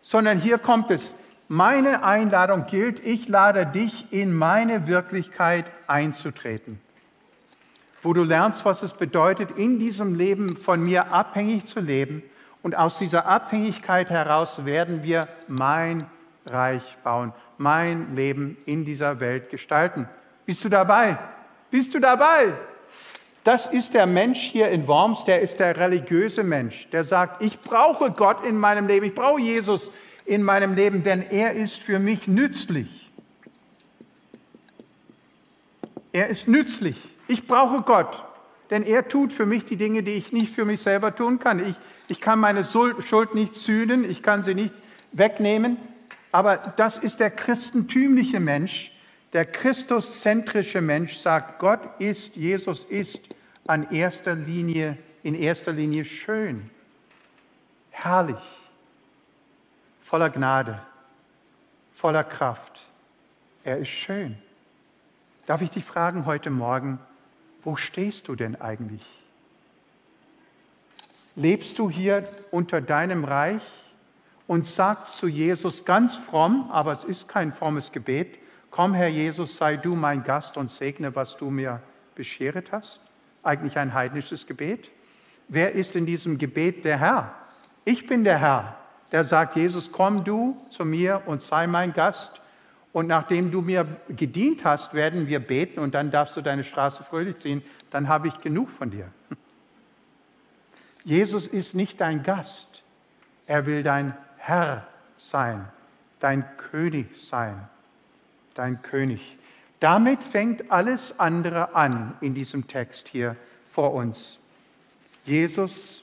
Sondern 0.00 0.36
hier 0.36 0.58
kommt 0.58 0.90
es, 0.90 1.14
meine 1.46 2.02
Einladung 2.02 2.66
gilt, 2.66 2.98
ich 2.98 3.28
lade 3.28 3.64
dich 3.64 4.12
in 4.12 4.34
meine 4.34 4.88
Wirklichkeit 4.88 5.66
einzutreten, 5.86 6.80
wo 8.02 8.12
du 8.12 8.24
lernst, 8.24 8.64
was 8.64 8.82
es 8.82 8.92
bedeutet, 8.92 9.52
in 9.52 9.78
diesem 9.78 10.16
Leben 10.16 10.56
von 10.56 10.82
mir 10.82 11.12
abhängig 11.12 11.66
zu 11.66 11.78
leben. 11.78 12.24
Und 12.60 12.74
aus 12.74 12.98
dieser 12.98 13.26
Abhängigkeit 13.26 14.10
heraus 14.10 14.64
werden 14.64 15.04
wir 15.04 15.28
mein 15.46 16.02
Reich 16.44 16.98
bauen, 17.04 17.32
mein 17.56 18.16
Leben 18.16 18.56
in 18.66 18.84
dieser 18.84 19.20
Welt 19.20 19.48
gestalten. 19.48 20.08
Bist 20.44 20.64
du 20.64 20.68
dabei? 20.68 21.18
Bist 21.70 21.94
du 21.94 22.00
dabei? 22.00 22.52
Das 23.44 23.68
ist 23.68 23.94
der 23.94 24.06
Mensch 24.06 24.40
hier 24.40 24.70
in 24.70 24.88
Worms, 24.88 25.24
der 25.24 25.40
ist 25.40 25.60
der 25.60 25.76
religiöse 25.76 26.42
Mensch, 26.42 26.88
der 26.90 27.04
sagt, 27.04 27.42
ich 27.42 27.60
brauche 27.60 28.10
Gott 28.10 28.44
in 28.44 28.58
meinem 28.58 28.88
Leben, 28.88 29.06
ich 29.06 29.14
brauche 29.14 29.40
Jesus 29.40 29.92
in 30.24 30.42
meinem 30.42 30.74
Leben, 30.74 31.04
denn 31.04 31.22
er 31.22 31.52
ist 31.52 31.78
für 31.78 32.00
mich 32.00 32.26
nützlich. 32.26 32.88
Er 36.12 36.28
ist 36.28 36.48
nützlich. 36.48 36.96
Ich 37.28 37.46
brauche 37.46 37.82
Gott, 37.82 38.24
denn 38.70 38.82
er 38.82 39.06
tut 39.06 39.32
für 39.32 39.46
mich 39.46 39.64
die 39.64 39.76
Dinge, 39.76 40.02
die 40.02 40.12
ich 40.12 40.32
nicht 40.32 40.54
für 40.54 40.64
mich 40.64 40.80
selber 40.80 41.14
tun 41.14 41.38
kann. 41.38 41.64
Ich, 41.64 41.76
ich 42.08 42.20
kann 42.20 42.40
meine 42.40 42.64
Schuld 42.64 43.34
nicht 43.34 43.54
sühnen, 43.54 44.08
ich 44.08 44.22
kann 44.22 44.42
sie 44.42 44.54
nicht 44.54 44.74
wegnehmen, 45.12 45.76
aber 46.32 46.56
das 46.56 46.98
ist 46.98 47.20
der 47.20 47.30
christentümliche 47.30 48.40
Mensch, 48.40 48.90
der 49.36 49.44
christuszentrische 49.44 50.80
Mensch 50.80 51.18
sagt, 51.18 51.58
Gott 51.58 51.80
ist, 51.98 52.36
Jesus 52.36 52.86
ist 52.86 53.20
an 53.66 53.90
erster 53.90 54.34
Linie, 54.34 54.96
in 55.22 55.34
erster 55.34 55.72
Linie 55.72 56.06
schön, 56.06 56.70
herrlich 57.90 58.42
voller 60.04 60.30
Gnade, 60.30 60.80
voller 61.96 62.24
Kraft. 62.24 62.80
Er 63.62 63.76
ist 63.76 63.90
schön. 63.90 64.38
Darf 65.44 65.60
ich 65.60 65.68
dich 65.68 65.84
fragen 65.84 66.24
heute 66.24 66.48
Morgen, 66.48 66.98
wo 67.62 67.76
stehst 67.76 68.28
du 68.28 68.36
denn 68.36 68.58
eigentlich? 68.58 69.04
Lebst 71.34 71.78
du 71.78 71.90
hier 71.90 72.26
unter 72.52 72.80
deinem 72.80 73.24
Reich 73.24 73.64
und 74.46 74.64
sagst 74.64 75.18
zu 75.18 75.28
Jesus 75.28 75.84
ganz 75.84 76.16
fromm, 76.16 76.70
aber 76.70 76.92
es 76.92 77.04
ist 77.04 77.28
kein 77.28 77.52
frommes 77.52 77.92
Gebet, 77.92 78.38
komm 78.76 78.94
Herr 78.94 79.08
Jesus, 79.08 79.56
sei 79.56 79.76
du 79.76 79.96
mein 79.96 80.22
Gast 80.22 80.56
und 80.56 80.70
segne, 80.70 81.14
was 81.16 81.36
du 81.36 81.50
mir 81.50 81.80
bescheret 82.14 82.70
hast? 82.72 83.00
Eigentlich 83.42 83.78
ein 83.78 83.94
heidnisches 83.94 84.46
Gebet. 84.46 84.90
Wer 85.48 85.72
ist 85.72 85.96
in 85.96 86.06
diesem 86.06 86.38
Gebet 86.38 86.84
der 86.84 86.98
Herr? 86.98 87.34
Ich 87.84 88.06
bin 88.06 88.22
der 88.22 88.38
Herr 88.38 88.76
der 89.12 89.24
sagt, 89.24 89.56
Jesus, 89.56 89.92
komm 89.92 90.24
du 90.24 90.56
zu 90.68 90.84
mir 90.84 91.22
und 91.26 91.40
sei 91.40 91.66
mein 91.66 91.92
Gast. 91.92 92.40
Und 92.92 93.06
nachdem 93.06 93.50
du 93.50 93.60
mir 93.60 93.86
gedient 94.08 94.64
hast, 94.64 94.94
werden 94.94 95.26
wir 95.26 95.40
beten 95.40 95.80
und 95.80 95.94
dann 95.94 96.10
darfst 96.10 96.36
du 96.36 96.40
deine 96.40 96.64
Straße 96.64 97.04
fröhlich 97.04 97.36
ziehen. 97.38 97.62
Dann 97.90 98.08
habe 98.08 98.28
ich 98.28 98.40
genug 98.40 98.70
von 98.70 98.90
dir. 98.90 99.08
Jesus 101.04 101.46
ist 101.46 101.74
nicht 101.74 102.00
dein 102.00 102.22
Gast. 102.22 102.82
Er 103.46 103.66
will 103.66 103.82
dein 103.82 104.16
Herr 104.38 104.86
sein, 105.18 105.68
dein 106.20 106.44
König 106.56 107.06
sein, 107.16 107.68
dein 108.58 108.82
König. 108.82 109.38
Damit 109.80 110.22
fängt 110.22 110.70
alles 110.70 111.18
andere 111.18 111.74
an 111.74 112.16
in 112.20 112.34
diesem 112.34 112.66
Text 112.66 113.08
hier 113.08 113.36
vor 113.72 113.92
uns. 113.92 114.38
Jesus 115.24 116.02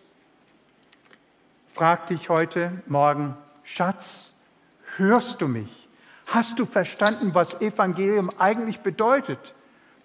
frag 1.73 2.07
dich 2.07 2.29
heute 2.29 2.83
Morgen, 2.85 3.35
Schatz, 3.63 4.35
hörst 4.97 5.41
du 5.41 5.47
mich? 5.47 5.87
Hast 6.27 6.59
du 6.59 6.65
verstanden, 6.65 7.33
was 7.33 7.59
Evangelium 7.61 8.29
eigentlich 8.37 8.79
bedeutet? 8.81 9.53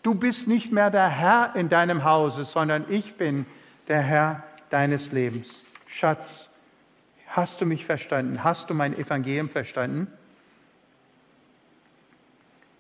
Du 0.03 0.15
bist 0.15 0.49
nicht 0.49 0.73
mehr 0.73 0.91
der 0.91 1.09
Herr 1.09 1.55
in 1.55 1.69
deinem 1.69 2.05
Hause, 2.05 2.45
sondern 2.45 2.87
ich 2.89 3.17
bin 3.17 3.45
der 3.89 4.01
Herr 4.01 4.45
deines 4.71 5.13
Lebens. 5.13 5.65
Schatz, 5.87 6.49
hast 7.27 7.61
du 7.61 7.67
mich 7.67 7.85
verstanden? 7.85 8.45
Hast 8.45 8.71
du 8.71 8.75
mein 8.75 8.97
Evangelium 8.97 9.49
verstanden? 9.49 10.07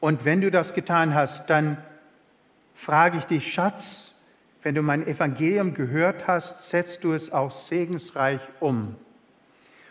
Und 0.00 0.24
wenn 0.24 0.40
du 0.40 0.50
das 0.50 0.74
getan 0.74 1.14
hast, 1.14 1.50
dann 1.50 1.78
frage 2.74 3.18
ich 3.18 3.24
dich, 3.24 3.52
Schatz, 3.52 4.14
wenn 4.62 4.74
du 4.74 4.82
mein 4.82 5.06
Evangelium 5.06 5.74
gehört 5.74 6.26
hast, 6.26 6.68
setzt 6.68 7.04
du 7.04 7.12
es 7.12 7.32
auch 7.32 7.50
segensreich 7.50 8.40
um. 8.60 8.96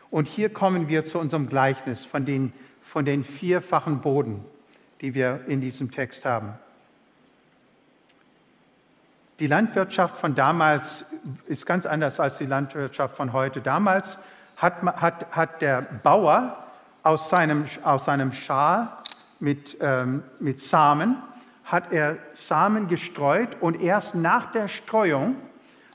Und 0.09 0.27
hier 0.27 0.49
kommen 0.49 0.87
wir 0.87 1.03
zu 1.03 1.19
unserem 1.19 1.49
Gleichnis 1.49 2.05
von 2.05 2.25
den, 2.25 2.53
von 2.83 3.03
den 3.05 3.23
vierfachen 3.23 3.99
Boden, 3.99 4.43
die 5.01 5.13
wir 5.13 5.41
in 5.47 5.61
diesem 5.61 5.91
Text 5.91 6.25
haben. 6.25 6.53
Die 9.39 9.47
Landwirtschaft 9.47 10.17
von 10.17 10.33
damals 10.33 11.05
ist 11.47 11.65
ganz 11.65 11.85
anders 11.85 12.19
als 12.19 12.37
die 12.37 12.45
Landwirtschaft 12.45 13.15
von 13.15 13.33
heute. 13.33 13.61
Damals 13.61 14.17
hat, 14.55 14.81
hat, 14.81 15.27
hat 15.31 15.61
der 15.61 15.81
Bauer 15.81 16.65
aus 17.03 17.29
seinem, 17.29 17.65
aus 17.83 18.05
seinem 18.05 18.31
Schal 18.31 18.89
mit, 19.39 19.77
ähm, 19.81 20.23
mit 20.39 20.59
Samen 20.59 21.17
hat 21.63 21.91
er 21.91 22.17
Samen 22.33 22.87
gestreut 22.87 23.57
und 23.59 23.81
erst 23.81 24.15
nach 24.15 24.51
der 24.51 24.67
Streuung 24.67 25.35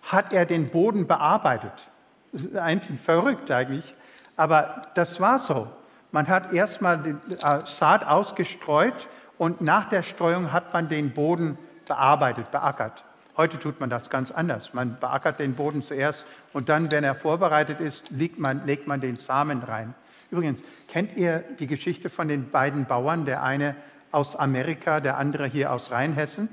hat 0.02 0.32
er 0.32 0.44
den 0.44 0.68
Boden 0.68 1.06
bearbeitet. 1.06 1.90
Das 2.32 2.44
ist 2.44 2.56
einfach 2.56 2.94
verrückt 3.04 3.50
eigentlich, 3.50 3.94
aber 4.36 4.82
das 4.94 5.20
war 5.20 5.38
so. 5.38 5.68
Man 6.10 6.28
hat 6.28 6.52
erstmal 6.52 6.98
die 6.98 7.34
äh, 7.34 7.60
Saat 7.64 8.06
ausgestreut 8.06 9.08
und 9.38 9.60
nach 9.60 9.88
der 9.88 10.02
Streuung 10.02 10.52
hat 10.52 10.72
man 10.74 10.88
den 10.88 11.12
Boden 11.12 11.56
bearbeitet, 11.88 12.50
beackert. 12.50 13.04
Heute 13.36 13.58
tut 13.58 13.80
man 13.80 13.88
das 13.88 14.10
ganz 14.10 14.30
anders. 14.30 14.74
Man 14.74 14.98
beackert 15.00 15.38
den 15.38 15.54
Boden 15.54 15.80
zuerst 15.80 16.26
und 16.52 16.68
dann, 16.68 16.92
wenn 16.92 17.02
er 17.02 17.14
vorbereitet 17.14 17.80
ist, 17.80 18.10
legt 18.10 18.38
man, 18.38 18.66
legt 18.66 18.86
man 18.86 19.00
den 19.00 19.16
Samen 19.16 19.62
rein. 19.62 19.94
Übrigens, 20.32 20.62
kennt 20.88 21.14
ihr 21.14 21.44
die 21.58 21.66
Geschichte 21.66 22.08
von 22.08 22.26
den 22.26 22.50
beiden 22.50 22.86
Bauern? 22.86 23.26
Der 23.26 23.42
eine 23.42 23.76
aus 24.12 24.34
Amerika, 24.34 25.00
der 25.00 25.18
andere 25.18 25.46
hier 25.46 25.70
aus 25.70 25.90
Rheinhessen. 25.90 26.48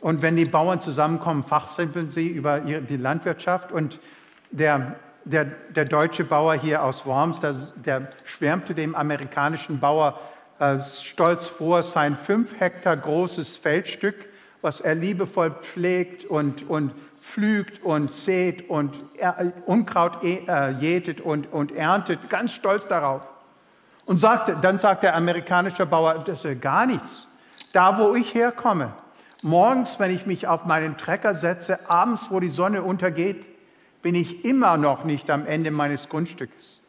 Und 0.00 0.22
wenn 0.22 0.34
die 0.34 0.44
Bauern 0.44 0.80
zusammenkommen, 0.80 1.44
fachsimpeln 1.44 2.10
sie 2.10 2.26
über 2.26 2.58
die 2.58 2.96
Landwirtschaft. 2.96 3.70
Und 3.70 4.00
der, 4.50 4.96
der, 5.24 5.44
der 5.44 5.84
deutsche 5.84 6.24
Bauer 6.24 6.54
hier 6.54 6.82
aus 6.82 7.06
Worms, 7.06 7.38
der, 7.38 7.54
der 7.76 8.10
schwärmte 8.24 8.74
dem 8.74 8.96
amerikanischen 8.96 9.78
Bauer 9.78 10.18
äh, 10.58 10.80
stolz 10.82 11.46
vor, 11.46 11.84
sein 11.84 12.16
fünf 12.16 12.58
Hektar 12.58 12.96
großes 12.96 13.56
Feldstück, 13.56 14.16
was 14.62 14.80
er 14.80 14.96
liebevoll 14.96 15.52
pflegt 15.52 16.24
und, 16.24 16.68
und 16.68 16.92
pflügt 17.22 17.82
und 17.82 18.10
sät 18.10 18.68
und 18.68 19.04
Unkraut 19.66 20.22
äh, 20.22 20.70
jätet 20.72 21.20
und, 21.20 21.52
und 21.52 21.72
erntet, 21.72 22.28
ganz 22.28 22.52
stolz 22.52 22.86
darauf. 22.86 23.26
Und 24.06 24.18
sagte, 24.18 24.56
dann 24.60 24.78
sagt 24.78 25.02
der 25.02 25.14
amerikanische 25.14 25.86
Bauer, 25.86 26.24
das 26.24 26.44
ist 26.44 26.60
gar 26.60 26.86
nichts. 26.86 27.28
Da, 27.72 27.98
wo 27.98 28.14
ich 28.14 28.34
herkomme, 28.34 28.92
morgens, 29.42 30.00
wenn 30.00 30.10
ich 30.10 30.26
mich 30.26 30.48
auf 30.48 30.64
meinen 30.64 30.96
Trecker 30.96 31.34
setze, 31.34 31.88
abends, 31.88 32.26
wo 32.30 32.40
die 32.40 32.48
Sonne 32.48 32.82
untergeht, 32.82 33.46
bin 34.02 34.14
ich 34.14 34.44
immer 34.44 34.76
noch 34.76 35.04
nicht 35.04 35.30
am 35.30 35.46
Ende 35.46 35.70
meines 35.70 36.08
Grundstückes. 36.08 36.80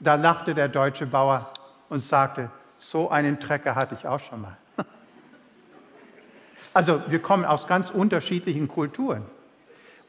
Da 0.00 0.16
lachte 0.16 0.54
der 0.54 0.68
deutsche 0.68 1.06
Bauer 1.06 1.52
und 1.88 2.00
sagte, 2.00 2.50
so 2.78 3.10
einen 3.10 3.38
Trecker 3.40 3.74
hatte 3.74 3.94
ich 3.94 4.06
auch 4.06 4.20
schon 4.20 4.42
mal. 4.42 4.56
Also 6.72 7.02
wir 7.08 7.18
kommen 7.18 7.44
aus 7.44 7.66
ganz 7.66 7.90
unterschiedlichen 7.90 8.68
Kulturen. 8.68 9.24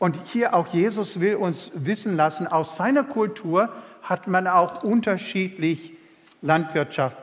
Und 0.01 0.17
hier 0.25 0.55
auch 0.55 0.65
Jesus 0.73 1.19
will 1.19 1.35
uns 1.35 1.69
wissen 1.75 2.15
lassen, 2.15 2.47
aus 2.47 2.75
seiner 2.75 3.03
Kultur 3.03 3.69
hat 4.01 4.27
man 4.27 4.47
auch 4.47 4.81
unterschiedlich 4.81 5.93
Landwirtschaft 6.41 7.17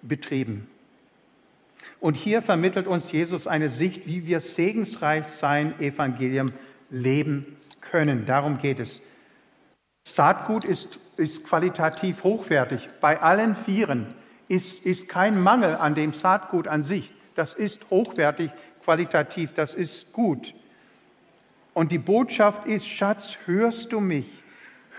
betrieben. 0.00 0.68
Und 1.98 2.14
hier 2.14 2.40
vermittelt 2.40 2.86
uns 2.86 3.10
Jesus 3.10 3.48
eine 3.48 3.68
Sicht, 3.68 4.06
wie 4.06 4.28
wir 4.28 4.38
segensreich 4.38 5.26
sein 5.26 5.80
Evangelium 5.80 6.52
leben 6.88 7.56
können. 7.80 8.26
Darum 8.26 8.58
geht 8.58 8.78
es. 8.78 9.00
Saatgut 10.04 10.64
ist, 10.64 11.00
ist 11.16 11.42
qualitativ 11.44 12.22
hochwertig. 12.22 12.88
Bei 13.00 13.20
allen 13.22 13.56
Vieren 13.56 14.06
ist, 14.46 14.86
ist 14.86 15.08
kein 15.08 15.42
Mangel 15.42 15.74
an 15.74 15.96
dem 15.96 16.12
Saatgut 16.12 16.68
an 16.68 16.84
sich. 16.84 17.12
Das 17.34 17.54
ist 17.54 17.90
hochwertig, 17.90 18.52
qualitativ, 18.84 19.52
das 19.54 19.74
ist 19.74 20.12
gut. 20.12 20.54
Und 21.74 21.90
die 21.90 21.98
Botschaft 21.98 22.66
ist, 22.66 22.88
Schatz, 22.88 23.36
hörst 23.46 23.92
du 23.92 24.00
mich? 24.00 24.26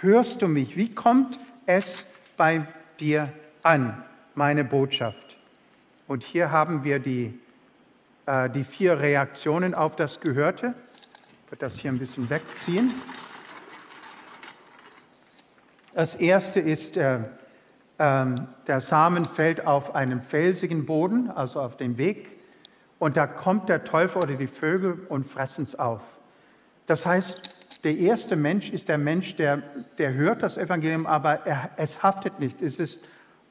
Hörst 0.01 0.41
du 0.41 0.47
mich? 0.47 0.75
Wie 0.75 0.93
kommt 0.93 1.39
es 1.65 2.05
bei 2.35 2.67
dir 2.99 3.31
an, 3.63 4.03
meine 4.35 4.65
Botschaft? 4.65 5.37
Und 6.07 6.21
hier 6.21 6.51
haben 6.51 6.83
wir 6.83 6.99
die, 6.99 7.39
äh, 8.25 8.49
die 8.49 8.65
vier 8.65 8.99
Reaktionen 8.99 9.73
auf 9.73 9.95
das 9.95 10.19
Gehörte. 10.19 10.75
Ich 11.45 11.51
würde 11.51 11.59
das 11.61 11.79
hier 11.79 11.91
ein 11.91 11.97
bisschen 11.97 12.29
wegziehen. 12.29 12.93
Das 15.93 16.13
erste 16.13 16.59
ist, 16.59 16.97
äh, 16.97 17.19
äh, 17.99 18.25
der 18.67 18.81
Samen 18.81 19.23
fällt 19.23 19.65
auf 19.65 19.95
einen 19.95 20.21
felsigen 20.21 20.85
Boden, 20.85 21.31
also 21.31 21.61
auf 21.61 21.77
den 21.77 21.97
Weg, 21.97 22.27
und 22.99 23.15
da 23.15 23.27
kommt 23.27 23.69
der 23.69 23.85
Teufel 23.85 24.17
oder 24.17 24.33
die 24.35 24.47
Vögel 24.47 25.05
und 25.07 25.25
fressen 25.25 25.63
es 25.63 25.75
auf. 25.75 26.01
Das 26.87 27.05
heißt, 27.05 27.41
der 27.83 27.97
erste 27.97 28.35
Mensch 28.35 28.71
ist 28.71 28.89
der 28.89 28.97
Mensch, 28.97 29.35
der, 29.35 29.61
der 29.97 30.13
hört 30.13 30.43
das 30.43 30.57
Evangelium, 30.57 31.05
aber 31.05 31.45
er, 31.45 31.69
es 31.77 32.01
haftet 32.01 32.39
nicht. 32.39 32.61
Es 32.61 32.79
ist 32.79 33.03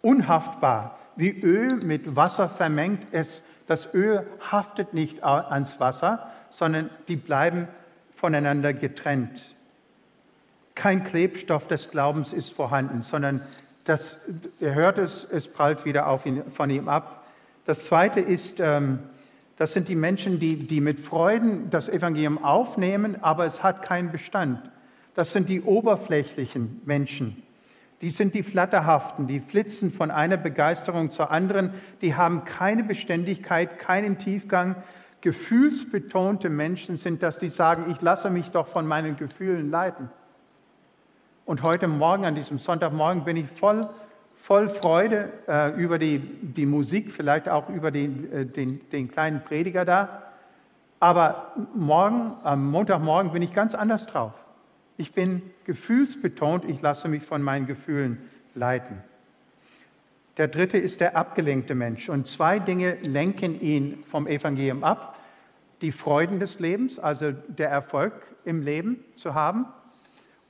unhaftbar. 0.03 0.99
Wie 1.17 1.31
Öl 1.41 1.77
mit 1.77 2.17
Wasser 2.17 2.49
vermengt, 2.49 3.07
es, 3.13 3.45
das 3.67 3.93
Öl 3.95 4.27
haftet 4.41 4.95
nicht 4.95 5.23
ans 5.23 5.79
Wasser, 5.79 6.31
sondern 6.51 6.91
die 7.09 7.17
bleiben 7.17 7.69
voneinander 8.17 8.73
getrennt 8.73 9.55
kein 10.75 11.05
Klebstoff 11.05 11.67
des 11.67 11.91
Glaubens 11.91 12.33
ist 12.33 12.53
vorhanden, 12.53 13.03
sondern 13.03 13.43
das, 13.85 14.19
er 14.61 14.75
hört 14.75 14.99
es, 14.99 15.25
es 15.31 15.47
prallt 15.47 15.85
wieder 15.85 16.09
auf 16.09 16.27
ihn, 16.27 16.43
von 16.51 16.71
ihm 16.71 16.89
ab. 16.89 17.25
Das 17.67 17.85
Zweite 17.85 18.21
ist, 18.21 18.61
ähm, 18.61 18.99
das 19.57 19.73
sind 19.73 19.89
die 19.89 19.95
Menschen, 19.95 20.39
die, 20.39 20.57
die 20.57 20.81
mit 20.81 21.01
Freuden 21.01 21.71
das 21.71 21.89
Evangelium 21.89 22.43
aufnehmen, 22.43 23.23
aber 23.23 23.45
es 23.45 23.63
hat 23.63 23.83
keinen 23.83 24.11
Bestand. 24.11 24.61
Das 25.15 25.31
sind 25.31 25.49
die 25.49 25.63
oberflächlichen 25.63 26.81
Menschen. 26.85 27.43
Die 28.01 28.11
sind 28.11 28.35
die 28.35 28.43
Flatterhaften, 28.43 29.29
die 29.29 29.41
flitzen 29.41 29.93
von 29.93 30.11
einer 30.11 30.37
Begeisterung 30.37 31.11
zur 31.11 31.31
anderen, 31.31 31.73
die 32.03 32.17
haben 32.17 32.45
keine 32.45 32.83
Beständigkeit, 32.83 33.79
keinen 33.79 34.19
Tiefgang. 34.19 34.77
Gefühlsbetonte 35.21 36.51
Menschen 36.51 36.97
sind 36.97 37.23
das, 37.23 37.39
die 37.39 37.49
sagen, 37.49 37.91
ich 37.91 38.01
lasse 38.03 38.29
mich 38.29 38.51
doch 38.51 38.67
von 38.67 38.87
meinen 38.87 39.17
Gefühlen 39.17 39.71
leiten. 39.71 40.11
Und 41.47 41.63
heute 41.63 41.89
Morgen, 41.89 42.25
an 42.25 42.35
diesem 42.35 42.59
Sonntagmorgen, 42.59 43.25
bin 43.25 43.37
ich 43.37 43.49
voll, 43.49 43.89
voll 44.45 44.69
Freude 44.69 45.33
äh, 45.49 45.71
über 45.73 45.99
die, 45.99 46.19
die 46.19 46.67
Musik, 46.67 47.13
vielleicht 47.13 47.49
auch 47.49 47.71
über 47.71 47.91
den, 47.91 48.31
äh, 48.31 48.45
den, 48.45 48.79
den 48.91 49.11
kleinen 49.11 49.43
Prediger 49.43 49.87
da. 49.87 50.23
Aber 51.01 51.53
morgen, 51.75 52.35
am 52.43 52.71
Montagmorgen, 52.71 53.33
bin 53.33 53.41
ich 53.41 53.55
ganz 53.55 53.75
anders 53.75 54.07
drauf. 54.07 54.33
Ich 54.99 55.13
bin 55.13 55.41
gefühlsbetont, 55.65 56.67
ich 56.67 56.83
lasse 56.83 57.09
mich 57.09 57.25
von 57.25 57.41
meinen 57.41 57.67
Gefühlen 57.67 58.19
leiten. 58.55 58.99
Der 60.37 60.49
dritte 60.49 60.77
ist 60.77 61.01
der 61.01 61.17
abgelenkte 61.17 61.75
Mensch. 61.75 62.11
Und 62.11 62.27
zwei 62.27 62.59
Dinge 62.59 62.99
lenken 63.01 63.59
ihn 63.59 64.05
vom 64.11 64.27
Evangelium 64.27 64.85
ab. 64.85 65.19
Die 65.81 65.91
Freuden 65.91 66.39
des 66.39 66.61
Lebens, 66.61 66.99
also 66.99 67.33
der 67.33 67.71
Erfolg 67.71 68.13
im 68.45 68.61
Leben 68.61 69.03
zu 69.17 69.33
haben 69.33 69.65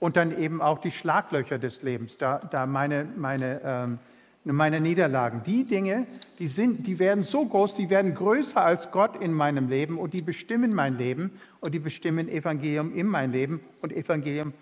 und 0.04 0.18
dann 0.18 0.38
eben 0.38 0.60
auch 0.60 0.80
die 0.80 0.90
Schlaglöcher 0.90 1.58
des 1.58 1.80
Lebens, 1.80 2.18
da, 2.18 2.38
da 2.38 2.66
meine, 2.66 3.06
meine, 3.16 3.62
ähm, 3.64 3.98
meine 4.44 4.78
Niederlagen. 4.78 5.42
Die 5.46 5.64
Dinge, 5.64 6.06
die, 6.38 6.48
sind, 6.48 6.86
die 6.86 6.98
werden 6.98 7.24
so 7.24 7.42
groß, 7.42 7.74
die 7.74 7.88
werden 7.88 8.14
größer 8.14 8.62
als 8.62 8.90
Gott 8.90 9.16
in 9.16 9.32
meinem 9.32 9.70
Leben 9.70 9.96
und 9.96 10.12
die 10.12 10.20
bestimmen 10.20 10.74
mein 10.74 10.98
Leben 10.98 11.30
und 11.60 11.72
die 11.72 11.78
bestimmen 11.78 12.28
Evangelium 12.28 12.94
in 12.94 13.06
mein 13.06 13.32
Leben 13.32 13.62
und 13.80 13.94
Evangelium 13.94 14.52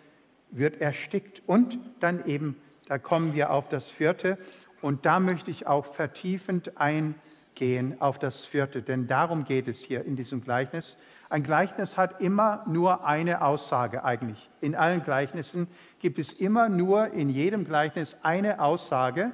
wird 0.53 0.81
erstickt. 0.81 1.43
Und 1.47 1.77
dann 1.99 2.25
eben, 2.27 2.55
da 2.87 2.99
kommen 2.99 3.35
wir 3.35 3.51
auf 3.51 3.69
das 3.69 3.91
vierte 3.91 4.39
und 4.81 5.05
da 5.07 5.19
möchte 5.19 5.51
ich 5.51 5.67
auch 5.67 5.93
vertiefend 5.93 6.79
eingehen 6.79 7.97
auf 7.99 8.21
das 8.21 8.45
vierte, 8.47 8.81
denn 8.81 9.09
darum 9.09 9.43
geht 9.43 9.67
es 9.67 9.81
hier 9.81 10.05
in 10.05 10.15
diesem 10.15 10.45
Gleichnis. 10.45 10.97
Ein 11.33 11.45
Gleichnis 11.45 11.97
hat 11.97 12.21
immer 12.21 12.63
nur 12.67 13.07
eine 13.07 13.41
Aussage 13.41 14.05
eigentlich. 14.05 14.51
In 14.61 14.75
allen 14.75 15.03
Gleichnissen 15.03 15.67
gibt 15.99 16.19
es 16.19 16.35
immer 16.35 16.69
nur 16.69 17.15
in 17.15 17.31
jedem 17.31 17.65
Gleichnis 17.65 18.19
eine 18.23 18.61
Aussage 18.61 19.33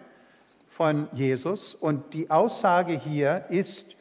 von 0.69 1.09
Jesus. 1.11 1.75
Und 1.75 2.15
die 2.15 2.31
Aussage 2.31 2.93
hier 2.93 3.47
ist, 3.49 3.97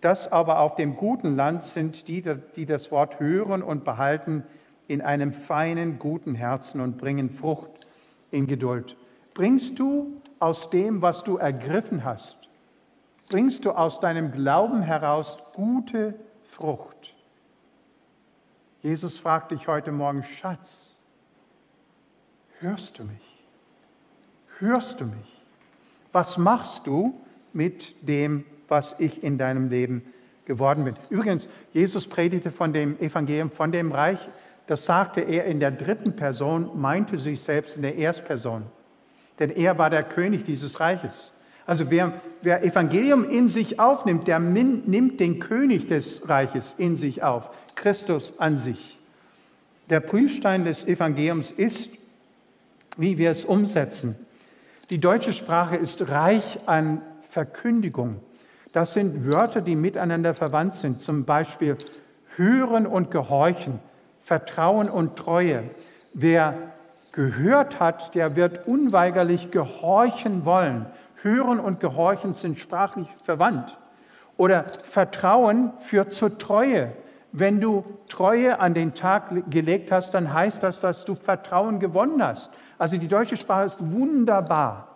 dass 0.00 0.32
aber 0.32 0.60
auf 0.60 0.76
dem 0.76 0.96
guten 0.96 1.36
Land 1.36 1.62
sind 1.62 2.08
die, 2.08 2.24
die 2.56 2.64
das 2.64 2.90
Wort 2.90 3.20
hören 3.20 3.62
und 3.62 3.84
behalten 3.84 4.42
in 4.88 5.02
einem 5.02 5.34
feinen, 5.34 5.98
guten 5.98 6.34
Herzen 6.34 6.80
und 6.80 6.96
bringen 6.96 7.28
Frucht 7.28 7.86
in 8.30 8.46
Geduld. 8.46 8.96
Bringst 9.34 9.78
du 9.78 10.22
aus 10.38 10.70
dem, 10.70 11.02
was 11.02 11.22
du 11.22 11.36
ergriffen 11.36 12.02
hast, 12.02 12.48
bringst 13.28 13.66
du 13.66 13.72
aus 13.72 14.00
deinem 14.00 14.32
Glauben 14.32 14.80
heraus 14.80 15.36
gute 15.52 16.14
Frucht? 16.44 17.15
Jesus 18.86 19.18
fragt 19.18 19.50
dich 19.50 19.66
heute 19.66 19.90
Morgen, 19.90 20.22
Schatz, 20.22 21.02
hörst 22.60 23.00
du 23.00 23.02
mich? 23.02 23.44
Hörst 24.60 25.00
du 25.00 25.06
mich? 25.06 25.42
Was 26.12 26.38
machst 26.38 26.86
du 26.86 27.20
mit 27.52 27.96
dem, 28.06 28.44
was 28.68 28.94
ich 29.00 29.24
in 29.24 29.38
deinem 29.38 29.70
Leben 29.70 30.02
geworden 30.44 30.84
bin? 30.84 30.94
Übrigens, 31.10 31.48
Jesus 31.72 32.06
predigte 32.06 32.52
von 32.52 32.72
dem 32.72 32.96
Evangelium, 33.00 33.50
von 33.50 33.72
dem 33.72 33.90
Reich. 33.90 34.20
Das 34.68 34.86
sagte 34.86 35.20
er 35.20 35.46
in 35.46 35.58
der 35.58 35.72
dritten 35.72 36.14
Person, 36.14 36.80
meinte 36.80 37.18
sich 37.18 37.40
selbst 37.40 37.74
in 37.74 37.82
der 37.82 37.96
Erstperson. 37.96 38.66
Denn 39.40 39.50
er 39.50 39.78
war 39.78 39.90
der 39.90 40.04
König 40.04 40.44
dieses 40.44 40.78
Reiches. 40.78 41.32
Also 41.66 41.90
wer, 41.90 42.12
wer 42.42 42.64
Evangelium 42.64 43.28
in 43.28 43.48
sich 43.48 43.80
aufnimmt, 43.80 44.28
der 44.28 44.38
nimmt 44.38 45.18
den 45.18 45.40
König 45.40 45.88
des 45.88 46.28
Reiches 46.28 46.74
in 46.78 46.96
sich 46.96 47.22
auf. 47.22 47.50
Christus 47.74 48.38
an 48.38 48.58
sich. 48.58 48.98
Der 49.90 50.00
Prüfstein 50.00 50.64
des 50.64 50.84
Evangeliums 50.84 51.50
ist, 51.50 51.90
wie 52.96 53.18
wir 53.18 53.30
es 53.30 53.44
umsetzen. 53.44 54.16
Die 54.90 54.98
deutsche 54.98 55.32
Sprache 55.32 55.76
ist 55.76 56.08
reich 56.08 56.58
an 56.66 57.02
Verkündigung. 57.30 58.20
Das 58.72 58.92
sind 58.92 59.26
Wörter, 59.26 59.60
die 59.60 59.74
miteinander 59.74 60.34
verwandt 60.34 60.74
sind, 60.74 61.00
zum 61.00 61.24
Beispiel 61.24 61.76
hören 62.36 62.86
und 62.86 63.10
gehorchen, 63.10 63.80
Vertrauen 64.20 64.88
und 64.88 65.16
Treue. 65.16 65.64
Wer 66.14 66.72
gehört 67.12 67.80
hat, 67.80 68.14
der 68.14 68.36
wird 68.36 68.66
unweigerlich 68.66 69.50
gehorchen 69.50 70.44
wollen. 70.44 70.86
Hören 71.26 71.60
und 71.60 71.80
Gehorchen 71.80 72.34
sind 72.34 72.58
sprachlich 72.58 73.08
verwandt. 73.24 73.78
Oder 74.36 74.66
Vertrauen 74.84 75.72
führt 75.80 76.12
zur 76.12 76.38
Treue. 76.38 76.92
Wenn 77.32 77.60
du 77.60 77.84
Treue 78.08 78.60
an 78.60 78.74
den 78.74 78.94
Tag 78.94 79.50
gelegt 79.50 79.90
hast, 79.92 80.14
dann 80.14 80.32
heißt 80.32 80.62
das, 80.62 80.80
dass 80.80 81.04
du 81.04 81.14
Vertrauen 81.14 81.80
gewonnen 81.80 82.22
hast. 82.22 82.50
Also 82.78 82.96
die 82.96 83.08
deutsche 83.08 83.36
Sprache 83.36 83.66
ist 83.66 83.92
wunderbar. 83.92 84.88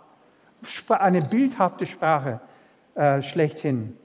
Eine 0.88 1.22
bildhafte 1.22 1.86
Sprache 1.86 2.40
äh, 2.94 3.22
schlechthin. 3.22 3.96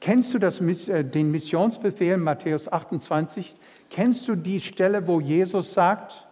Kennst 0.00 0.34
du 0.34 0.38
das, 0.38 0.60
äh, 0.60 1.04
den 1.04 1.30
Missionsbefehl 1.30 2.16
Matthäus 2.16 2.72
28? 2.72 3.56
Kennst 3.90 4.28
du 4.28 4.36
die 4.36 4.60
Stelle, 4.60 5.06
wo 5.06 5.20
Jesus 5.20 5.74
sagt, 5.74 6.26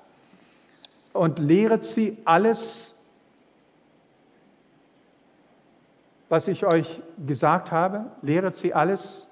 und 1.13 1.39
lehret 1.39 1.85
sie 1.85 2.19
alles, 2.25 2.95
was 6.35 6.49
ich 6.49 6.67
euch 6.67 7.01
gesagt 7.25 7.71
habe? 7.71 8.07
Lehret 8.21 8.57
sie 8.57 8.75
alles, 8.75 9.29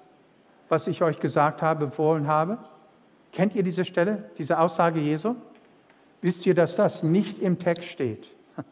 was 0.69 0.87
ich 0.87 1.03
euch 1.03 1.19
gesagt 1.19 1.61
habe, 1.61 1.87
befohlen 1.87 2.27
habe? 2.27 2.59
Kennt 3.33 3.55
ihr 3.55 3.63
diese 3.63 3.83
Stelle, 3.83 4.29
diese 4.37 4.57
Aussage 4.57 5.01
Jesu? 5.01 5.35
Wisst 6.21 6.45
ihr, 6.45 6.55
dass 6.55 6.77
das 6.77 7.03
nicht 7.03 7.39
im 7.39 7.59
Text 7.59 7.89
steht? 7.89 8.31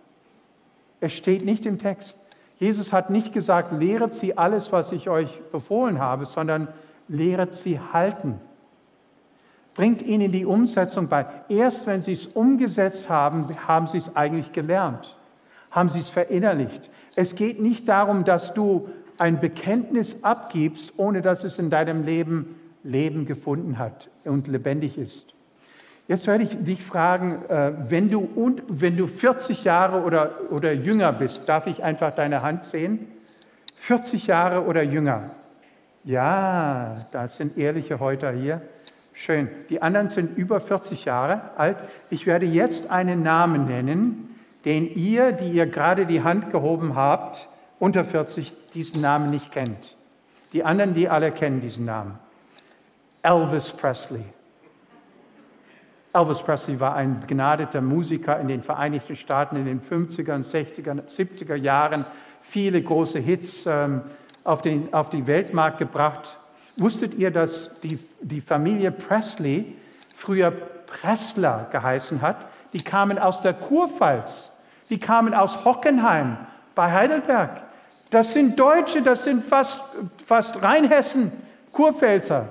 Es 1.02 1.12
steht 1.12 1.44
nicht 1.44 1.66
im 1.66 1.78
Text. 1.78 2.18
Jesus 2.58 2.94
hat 2.94 3.10
nicht 3.10 3.34
gesagt, 3.34 3.74
lehret 3.74 4.14
sie 4.14 4.38
alles, 4.38 4.72
was 4.72 4.94
ich 4.94 5.10
euch 5.10 5.42
befohlen 5.52 6.00
habe, 6.00 6.26
sondern 6.26 6.70
lehret 7.10 7.54
sie 7.54 7.82
halten. 7.82 8.40
Bringt 9.74 10.02
ihnen 10.04 10.32
die 10.32 10.46
Umsetzung 10.46 11.10
bei. 11.10 11.26
Erst 11.50 11.86
wenn 11.86 12.00
sie 12.00 12.14
es 12.14 12.28
umgesetzt 12.28 13.10
haben, 13.10 13.48
haben 13.68 13.88
sie 13.88 13.98
es 13.98 14.16
eigentlich 14.16 14.54
gelernt, 14.54 15.18
haben 15.70 15.90
sie 15.90 16.00
es 16.00 16.10
verinnerlicht. 16.10 16.90
Es 17.16 17.36
geht 17.36 17.62
nicht 17.62 17.88
darum, 17.88 18.24
dass 18.24 18.54
du 18.54 18.90
ein 19.18 19.40
Bekenntnis 19.40 20.24
abgibst, 20.24 20.94
ohne 20.98 21.22
dass 21.22 21.44
es 21.44 21.60
in 21.60 21.70
deinem 21.70 22.04
Leben 22.04 22.56
Leben 22.84 23.26
gefunden 23.26 23.78
hat 23.78 24.10
und 24.24 24.48
lebendig 24.48 24.98
ist. 24.98 25.34
Jetzt 26.08 26.28
werde 26.28 26.44
ich 26.44 26.58
dich 26.64 26.84
fragen, 26.84 27.44
äh, 27.48 27.74
wenn 27.90 28.10
du, 28.10 28.28
wenn 28.68 28.98
du 28.98 29.08
40 29.08 29.64
Jahre 29.64 30.02
oder, 30.02 30.52
oder 30.52 30.74
jünger 30.74 31.14
bist, 31.14 31.48
darf 31.48 31.68
ich 31.68 31.84
einfach 31.84 32.16
deine 32.16 32.42
Hand 32.42 32.66
sehen? 32.66 33.08
40 33.78 34.28
Jahre 34.28 34.66
oder 34.66 34.82
jünger? 34.82 35.32
Ja, 36.04 36.98
das 37.12 37.38
sind 37.38 37.58
ehrliche 37.58 38.00
Häuter 38.00 38.32
hier. 38.32 38.62
Schön. 39.14 39.50
Die 39.70 39.82
anderen 39.82 40.10
sind 40.10 40.38
über 40.38 40.60
40 40.60 41.06
Jahre 41.06 41.52
alt. 41.58 41.78
Ich 42.10 42.26
werde 42.26 42.46
jetzt 42.46 42.90
einen 42.90 43.22
Namen 43.22 43.66
nennen, 43.66 44.31
den 44.66 44.94
ihr, 44.96 45.32
die 45.32 45.52
ihr 45.52 45.66
gerade 45.66 46.06
die 46.06 46.24
Hand 46.24 46.52
gehoben 46.52 46.96
habt, 46.96 47.48
unter 47.80 48.06
40 48.06 48.54
diesen 48.74 49.02
Namen 49.02 49.30
nicht 49.30 49.52
kennt. 49.52 49.96
Die 50.54 50.64
anderen, 50.64 50.94
die 50.94 51.10
alle 51.10 51.32
kennen 51.32 51.62
diesen 51.62 51.86
Namen. 51.86 52.20
Elvis 53.24 53.72
Presley. 53.72 54.24
Elvis 56.14 56.42
Presley 56.42 56.80
war 56.80 56.96
ein 56.96 57.22
begnadeter 57.22 57.82
Musiker 57.82 58.40
in 58.40 58.48
den 58.48 58.64
Vereinigten 58.64 59.16
Staaten 59.16 59.56
in 59.56 59.66
den 59.66 59.82
50er, 59.82 60.44
60er, 60.44 61.08
70er 61.08 61.56
Jahren, 61.56 62.06
viele 62.42 62.82
große 62.82 63.20
Hits 63.20 63.66
ähm, 63.66 64.02
auf, 64.44 64.62
den, 64.62 64.94
auf 64.94 65.10
die 65.10 65.26
Weltmarkt 65.26 65.78
gebracht. 65.78 66.38
Wusstet 66.76 67.14
ihr, 67.14 67.32
dass 67.32 67.72
die, 67.82 68.00
die 68.22 68.42
Familie 68.42 68.92
Presley 68.92 69.76
früher 70.16 70.52
Pressler 70.52 71.68
geheißen 71.72 72.22
hat? 72.22 72.51
Die 72.74 72.82
kamen 72.82 73.20
aus 73.20 73.42
der 73.42 73.54
Kurpfalz, 73.54 74.52
die 74.90 75.00
kamen 75.00 75.34
aus 75.34 75.64
Hockenheim 75.66 76.38
bei 76.76 76.92
Heidelberg. 76.92 77.62
Das 78.12 78.34
sind 78.34 78.60
Deutsche, 78.60 79.02
das 79.02 79.24
sind 79.24 79.46
fast, 79.46 79.82
fast 80.26 80.62
Rheinhessen, 80.62 81.32
Kurpfälzer. 81.72 82.48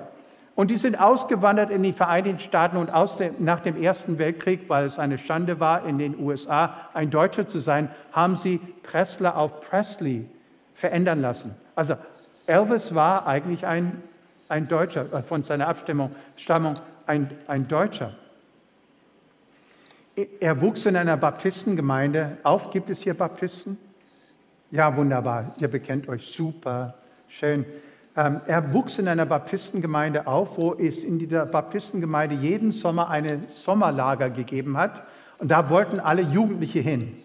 Und 0.55 0.69
die 0.69 0.75
sind 0.75 0.99
ausgewandert 0.99 1.69
in 1.69 1.81
die 1.81 1.93
Vereinigten 1.93 2.39
Staaten 2.39 2.77
und 2.77 2.91
dem, 3.19 3.35
nach 3.39 3.61
dem 3.61 3.81
Ersten 3.81 4.17
Weltkrieg, 4.19 4.67
weil 4.67 4.85
es 4.85 4.99
eine 4.99 5.17
Schande 5.17 5.59
war, 5.59 5.85
in 5.85 5.97
den 5.97 6.19
USA 6.19 6.75
ein 6.93 7.09
Deutscher 7.09 7.47
zu 7.47 7.59
sein, 7.59 7.89
haben 8.11 8.37
sie 8.37 8.59
Pressler 8.83 9.37
auf 9.37 9.61
Presley 9.61 10.25
verändern 10.75 11.21
lassen. 11.21 11.55
Also 11.75 11.95
Elvis 12.47 12.93
war 12.93 13.27
eigentlich 13.27 13.65
ein, 13.65 14.03
ein 14.49 14.67
Deutscher, 14.67 15.11
äh, 15.13 15.23
von 15.23 15.43
seiner 15.43 15.67
Abstimmung, 15.67 16.11
Stammung 16.35 16.75
ein, 17.05 17.31
ein 17.47 17.67
Deutscher. 17.67 18.13
Er 20.39 20.61
wuchs 20.61 20.85
in 20.85 20.95
einer 20.95 21.17
Baptistengemeinde 21.17 22.37
auf. 22.43 22.71
Gibt 22.71 22.89
es 22.89 23.01
hier 23.01 23.13
Baptisten? 23.13 23.77
Ja, 24.71 24.95
wunderbar. 24.95 25.55
Ihr 25.57 25.67
bekennt 25.67 26.07
euch 26.09 26.31
super. 26.31 26.95
Schön. 27.27 27.65
Ähm, 28.15 28.41
er 28.45 28.73
wuchs 28.73 28.99
in 28.99 29.07
einer 29.07 29.25
Baptistengemeinde 29.25 30.27
auf, 30.27 30.57
wo 30.57 30.73
es 30.73 31.03
in 31.03 31.17
dieser 31.17 31.45
Baptistengemeinde 31.45 32.35
jeden 32.35 32.71
Sommer 32.71 33.09
eine 33.09 33.39
Sommerlager 33.47 34.29
gegeben 34.29 34.77
hat. 34.77 35.03
Und 35.39 35.49
da 35.49 35.69
wollten 35.69 35.99
alle 35.99 36.21
Jugendliche 36.21 36.79
hin. 36.79 37.17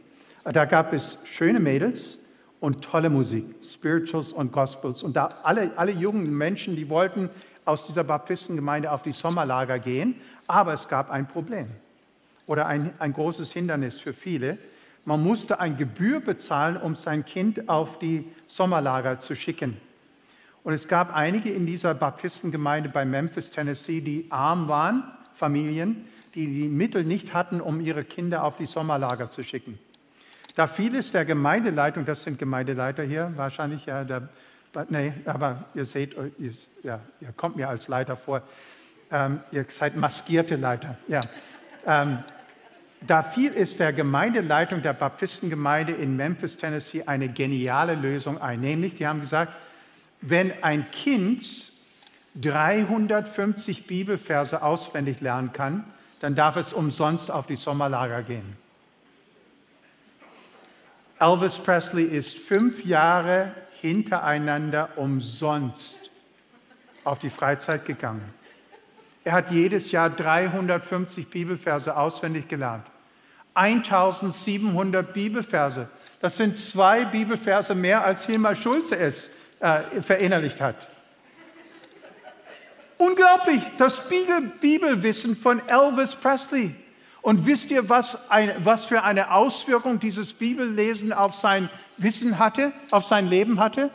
Da 0.45 0.65
gab 0.65 0.93
es 0.93 1.19
schöne 1.25 1.59
Mädels 1.59 2.19
und 2.61 2.83
tolle 2.83 3.11
Musik, 3.11 3.45
Spirituals 3.63 4.33
und 4.33 4.53
Gospels. 4.53 5.03
Und 5.03 5.17
da 5.17 5.31
alle, 5.43 5.73
alle 5.77 5.93
jungen 5.93 6.37
Menschen, 6.37 6.77
die 6.77 6.89
wollten 6.89 7.31
aus 7.65 7.87
dieser 7.87 8.05
Baptistengemeinde 8.05 8.93
auf 8.93 9.03
die 9.03 9.13
Sommerlager 9.13 9.81
gehen. 9.81 10.15
Aber 10.47 10.73
es 10.73 10.89
gab 10.89 11.11
ein 11.11 11.27
Problem 11.27 11.67
oder 12.47 12.67
ein, 12.67 12.93
ein 12.99 13.13
großes 13.13 13.53
Hindernis 13.53 13.99
für 14.01 14.13
viele. 14.13 14.59
Man 15.05 15.23
musste 15.23 15.61
ein 15.61 15.77
Gebühr 15.77 16.21
bezahlen, 16.21 16.77
um 16.77 16.97
sein 16.97 17.25
Kind 17.25 17.69
auf 17.69 17.99
die 17.99 18.25
Sommerlager 18.47 19.21
zu 19.21 19.35
schicken. 19.37 19.77
Und 20.65 20.73
es 20.73 20.89
gab 20.89 21.15
einige 21.15 21.51
in 21.53 21.65
dieser 21.65 21.95
Baptistengemeinde 21.95 22.89
bei 22.89 23.05
Memphis, 23.05 23.53
Tennessee, 23.53 24.01
die 24.01 24.27
arm 24.31 24.67
waren, 24.67 25.05
Familien, 25.35 26.07
die 26.35 26.47
die 26.47 26.69
Mittel 26.69 27.05
nicht 27.05 27.33
hatten, 27.33 27.61
um 27.61 27.81
ihre 27.81 28.03
Kinder 28.03 28.43
auf 28.43 28.57
die 28.57 28.67
Sommerlager 28.67 29.31
zu 29.31 29.45
schicken. 29.45 29.79
Da 30.57 30.67
fiel 30.67 30.97
es 30.97 31.13
der 31.13 31.25
Gemeindeleitung, 31.25 32.05
das 32.05 32.23
sind 32.23 32.39
Gemeindeleiter 32.39 33.03
hier, 33.05 33.33
wahrscheinlich 33.37 33.87
ja, 33.87 34.05
der, 34.05 34.29
nee, 34.89 35.13
aber 35.27 35.67
ihr 35.75 35.85
seht, 35.85 36.17
ihr, 36.39 36.53
ja, 36.83 36.99
ihr 37.21 37.33
kommt 37.37 37.57
mir 37.57 37.69
als 37.69 37.89
Leiter 37.89 38.17
vor, 38.17 38.43
ähm, 39.13 39.41
ihr 39.53 39.67
seid 39.69 39.97
maskierte 39.97 40.57
Leiter, 40.57 40.99
ja. 41.09 41.21
Ähm, 41.87 42.19
da 43.03 43.23
fiel 43.23 43.53
es 43.55 43.77
der 43.77 43.93
Gemeindeleitung 43.93 44.83
der 44.83 44.95
Baptistengemeinde 44.95 45.93
in 45.93 46.17
Memphis, 46.17 46.57
Tennessee, 46.57 47.03
eine 47.05 47.29
geniale 47.29 47.95
Lösung 47.95 48.41
ein. 48.41 48.61
Nämlich, 48.61 48.97
die 48.97 49.07
haben 49.07 49.21
gesagt, 49.21 49.53
wenn 50.23 50.63
ein 50.63 50.91
Kind 50.91 51.73
350 52.41 53.87
Bibelverse 53.87 54.63
auswendig 54.63 55.21
lernen 55.21 55.53
kann, 55.53 55.85
dann 56.21 56.35
darf 56.35 56.57
es 56.57 56.73
umsonst 56.73 57.31
auf 57.31 57.47
die 57.47 57.57
Sommerlager 57.57 58.23
gehen. 58.23 58.57
Elvis 61.19 61.59
Presley 61.59 62.05
ist 62.05 62.37
fünf 62.39 62.85
Jahre 62.85 63.53
hintereinander 63.81 64.91
umsonst 64.97 65.97
auf 67.05 67.19
die 67.19 67.31
Freizeit 67.31 67.85
gegangen. 67.85 68.35
Er 69.27 69.33
hat 69.33 69.51
jedes 69.51 69.91
Jahr 69.91 70.09
350 70.09 71.27
Bibelverse 71.27 71.97
auswendig 71.97 72.47
gelernt. 72.47 72.87
1700 73.55 75.13
Bibelverse. 75.13 75.89
Das 76.21 76.37
sind 76.37 76.57
zwei 76.57 77.05
Bibelverse 77.05 77.75
mehr, 77.75 78.05
als 78.05 78.25
Hilmar 78.25 78.55
Schulze 78.55 78.97
es 78.97 79.29
äh, 79.59 80.01
verinnerlicht 80.01 80.61
hat. 80.61 80.77
Unglaublich, 82.99 83.65
das 83.79 84.01
Bibelwissen 84.09 85.35
von 85.35 85.61
Elvis 85.67 86.15
Presley. 86.15 86.77
Und 87.21 87.45
wisst 87.47 87.73
ihr, 87.73 87.89
was, 87.89 88.31
ein, 88.31 88.55
was 88.63 88.85
für 88.85 89.03
eine 89.03 89.33
Auswirkung 89.33 89.99
dieses 89.99 90.33
Bibellesen 90.33 91.13
auf 91.13 91.35
sein 91.35 91.69
Wissen 91.97 92.39
hatte, 92.39 92.73
auf 92.93 93.07
sein 93.07 93.27
Leben 93.27 93.59
hatte? 93.59 93.91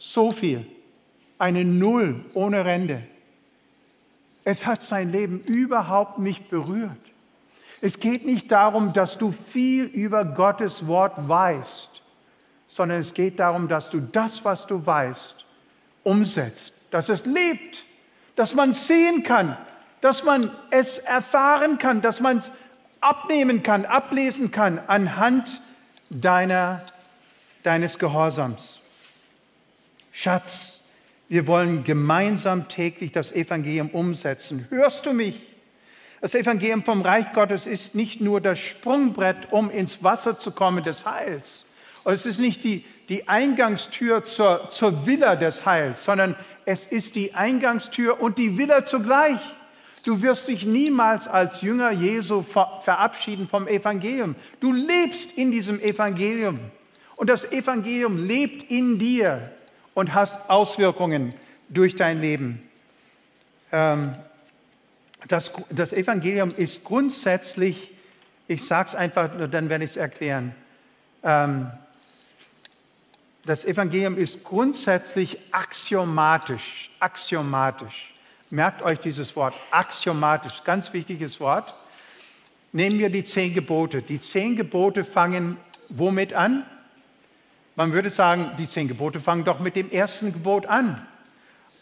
So 0.00 0.32
viel. 0.32 0.66
Eine 1.38 1.64
Null 1.64 2.24
ohne 2.34 2.64
Rende. 2.64 3.04
Es 4.46 4.64
hat 4.64 4.80
sein 4.80 5.12
Leben 5.12 5.40
überhaupt 5.40 6.18
nicht 6.18 6.48
berührt. 6.48 6.96
Es 7.82 8.00
geht 8.00 8.24
nicht 8.24 8.50
darum, 8.50 8.94
dass 8.94 9.18
du 9.18 9.34
viel 9.52 9.84
über 9.84 10.24
Gottes 10.24 10.86
Wort 10.86 11.28
weißt 11.28 11.96
sondern 12.68 13.00
es 13.00 13.14
geht 13.14 13.38
darum, 13.38 13.68
dass 13.68 13.90
du 13.90 14.00
das, 14.00 14.44
was 14.44 14.66
du 14.66 14.84
weißt, 14.84 15.44
umsetzt, 16.02 16.72
dass 16.90 17.08
es 17.08 17.24
lebt, 17.24 17.84
dass 18.34 18.54
man 18.54 18.74
sehen 18.74 19.22
kann, 19.22 19.56
dass 20.00 20.22
man 20.22 20.50
es 20.70 20.98
erfahren 20.98 21.78
kann, 21.78 22.02
dass 22.02 22.20
man 22.20 22.38
es 22.38 22.50
abnehmen 23.00 23.62
kann, 23.62 23.84
ablesen 23.84 24.50
kann 24.50 24.78
anhand 24.86 25.60
deiner, 26.10 26.82
deines 27.62 27.98
Gehorsams. 27.98 28.80
Schatz, 30.12 30.75
wir 31.28 31.46
wollen 31.46 31.84
gemeinsam 31.84 32.68
täglich 32.68 33.12
das 33.12 33.32
Evangelium 33.32 33.90
umsetzen. 33.90 34.66
Hörst 34.70 35.06
du 35.06 35.12
mich? 35.12 35.40
Das 36.20 36.34
Evangelium 36.34 36.82
vom 36.82 37.02
Reich 37.02 37.32
Gottes 37.32 37.66
ist 37.66 37.94
nicht 37.94 38.20
nur 38.20 38.40
das 38.40 38.58
Sprungbrett, 38.58 39.52
um 39.52 39.70
ins 39.70 40.02
Wasser 40.02 40.38
zu 40.38 40.50
kommen 40.50 40.82
des 40.82 41.04
Heils, 41.04 41.66
und 42.06 42.12
es 42.12 42.24
ist 42.24 42.38
nicht 42.38 42.62
die, 42.62 42.84
die 43.08 43.26
Eingangstür 43.26 44.22
zur, 44.22 44.68
zur 44.68 45.06
Villa 45.06 45.34
des 45.34 45.66
Heils, 45.66 46.04
sondern 46.04 46.36
es 46.64 46.86
ist 46.86 47.16
die 47.16 47.34
Eingangstür 47.34 48.20
und 48.20 48.38
die 48.38 48.56
Villa 48.56 48.84
zugleich. 48.84 49.40
Du 50.04 50.22
wirst 50.22 50.46
dich 50.46 50.64
niemals 50.64 51.26
als 51.26 51.62
Jünger 51.62 51.90
Jesu 51.90 52.42
verabschieden 52.42 53.48
vom 53.48 53.66
Evangelium. 53.66 54.36
Du 54.60 54.72
lebst 54.72 55.32
in 55.32 55.50
diesem 55.50 55.80
Evangelium. 55.80 56.60
Und 57.16 57.28
das 57.28 57.44
Evangelium 57.50 58.24
lebt 58.24 58.70
in 58.70 59.00
dir 59.00 59.50
und 59.96 60.12
hast 60.12 60.38
Auswirkungen 60.50 61.32
durch 61.70 61.96
dein 61.96 62.20
Leben. 62.20 62.62
Ähm, 63.72 64.14
das, 65.26 65.50
das 65.70 65.94
Evangelium 65.94 66.50
ist 66.50 66.84
grundsätzlich, 66.84 67.90
ich 68.46 68.64
sage 68.66 68.90
es 68.90 68.94
einfach, 68.94 69.30
dann 69.50 69.70
werde 69.70 69.84
ich 69.84 69.92
es 69.92 69.96
erklären. 69.96 70.54
Ähm, 71.22 71.70
das 73.46 73.64
Evangelium 73.64 74.18
ist 74.18 74.44
grundsätzlich 74.44 75.38
axiomatisch. 75.50 76.90
Axiomatisch. 77.00 78.12
Merkt 78.50 78.82
euch 78.82 79.00
dieses 79.00 79.34
Wort, 79.34 79.54
axiomatisch, 79.70 80.62
ganz 80.62 80.92
wichtiges 80.92 81.40
Wort. 81.40 81.72
Nehmen 82.72 82.98
wir 82.98 83.08
die 83.08 83.24
zehn 83.24 83.54
Gebote. 83.54 84.02
Die 84.02 84.20
zehn 84.20 84.56
Gebote 84.56 85.06
fangen 85.06 85.56
womit 85.88 86.34
an? 86.34 86.66
Man 87.76 87.92
würde 87.92 88.10
sagen, 88.10 88.52
die 88.58 88.68
zehn 88.68 88.88
Gebote 88.88 89.20
fangen 89.20 89.44
doch 89.44 89.60
mit 89.60 89.76
dem 89.76 89.90
ersten 89.90 90.32
Gebot 90.32 90.66
an. 90.66 91.06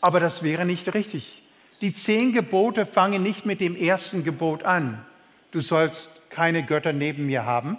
Aber 0.00 0.20
das 0.20 0.42
wäre 0.42 0.64
nicht 0.66 0.92
richtig. 0.92 1.42
Die 1.80 1.92
zehn 1.92 2.32
Gebote 2.32 2.84
fangen 2.84 3.22
nicht 3.22 3.46
mit 3.46 3.60
dem 3.60 3.74
ersten 3.74 4.24
Gebot 4.24 4.64
an. 4.64 5.04
Du 5.50 5.60
sollst 5.60 6.10
keine 6.30 6.64
Götter 6.64 6.92
neben 6.92 7.26
mir 7.26 7.46
haben 7.46 7.78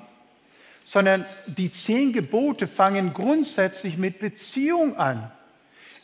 sondern 0.85 1.25
die 1.47 1.71
zehn 1.71 2.13
Gebote 2.13 2.67
fangen 2.67 3.13
grundsätzlich 3.13 3.97
mit 3.97 4.19
Beziehung 4.19 4.97
an. 4.97 5.31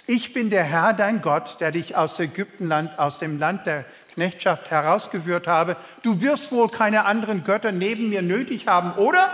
Ich 0.07 0.33
bin 0.33 0.49
der 0.49 0.63
Herr, 0.63 0.93
dein 0.93 1.21
Gott, 1.21 1.61
der 1.61 1.71
dich 1.71 1.95
aus 1.95 2.19
Ägyptenland, 2.19 2.97
aus 2.97 3.19
dem 3.19 3.37
Land 3.37 3.67
der 3.67 3.85
Knechtschaft 4.15 4.71
herausgeführt 4.71 5.47
habe. 5.47 5.77
Du 6.01 6.19
wirst 6.19 6.51
wohl 6.51 6.67
keine 6.67 7.05
anderen 7.05 7.43
Götter 7.43 7.71
neben 7.71 8.09
mir 8.09 8.23
nötig 8.23 8.67
haben, 8.67 8.93
oder? 8.93 9.29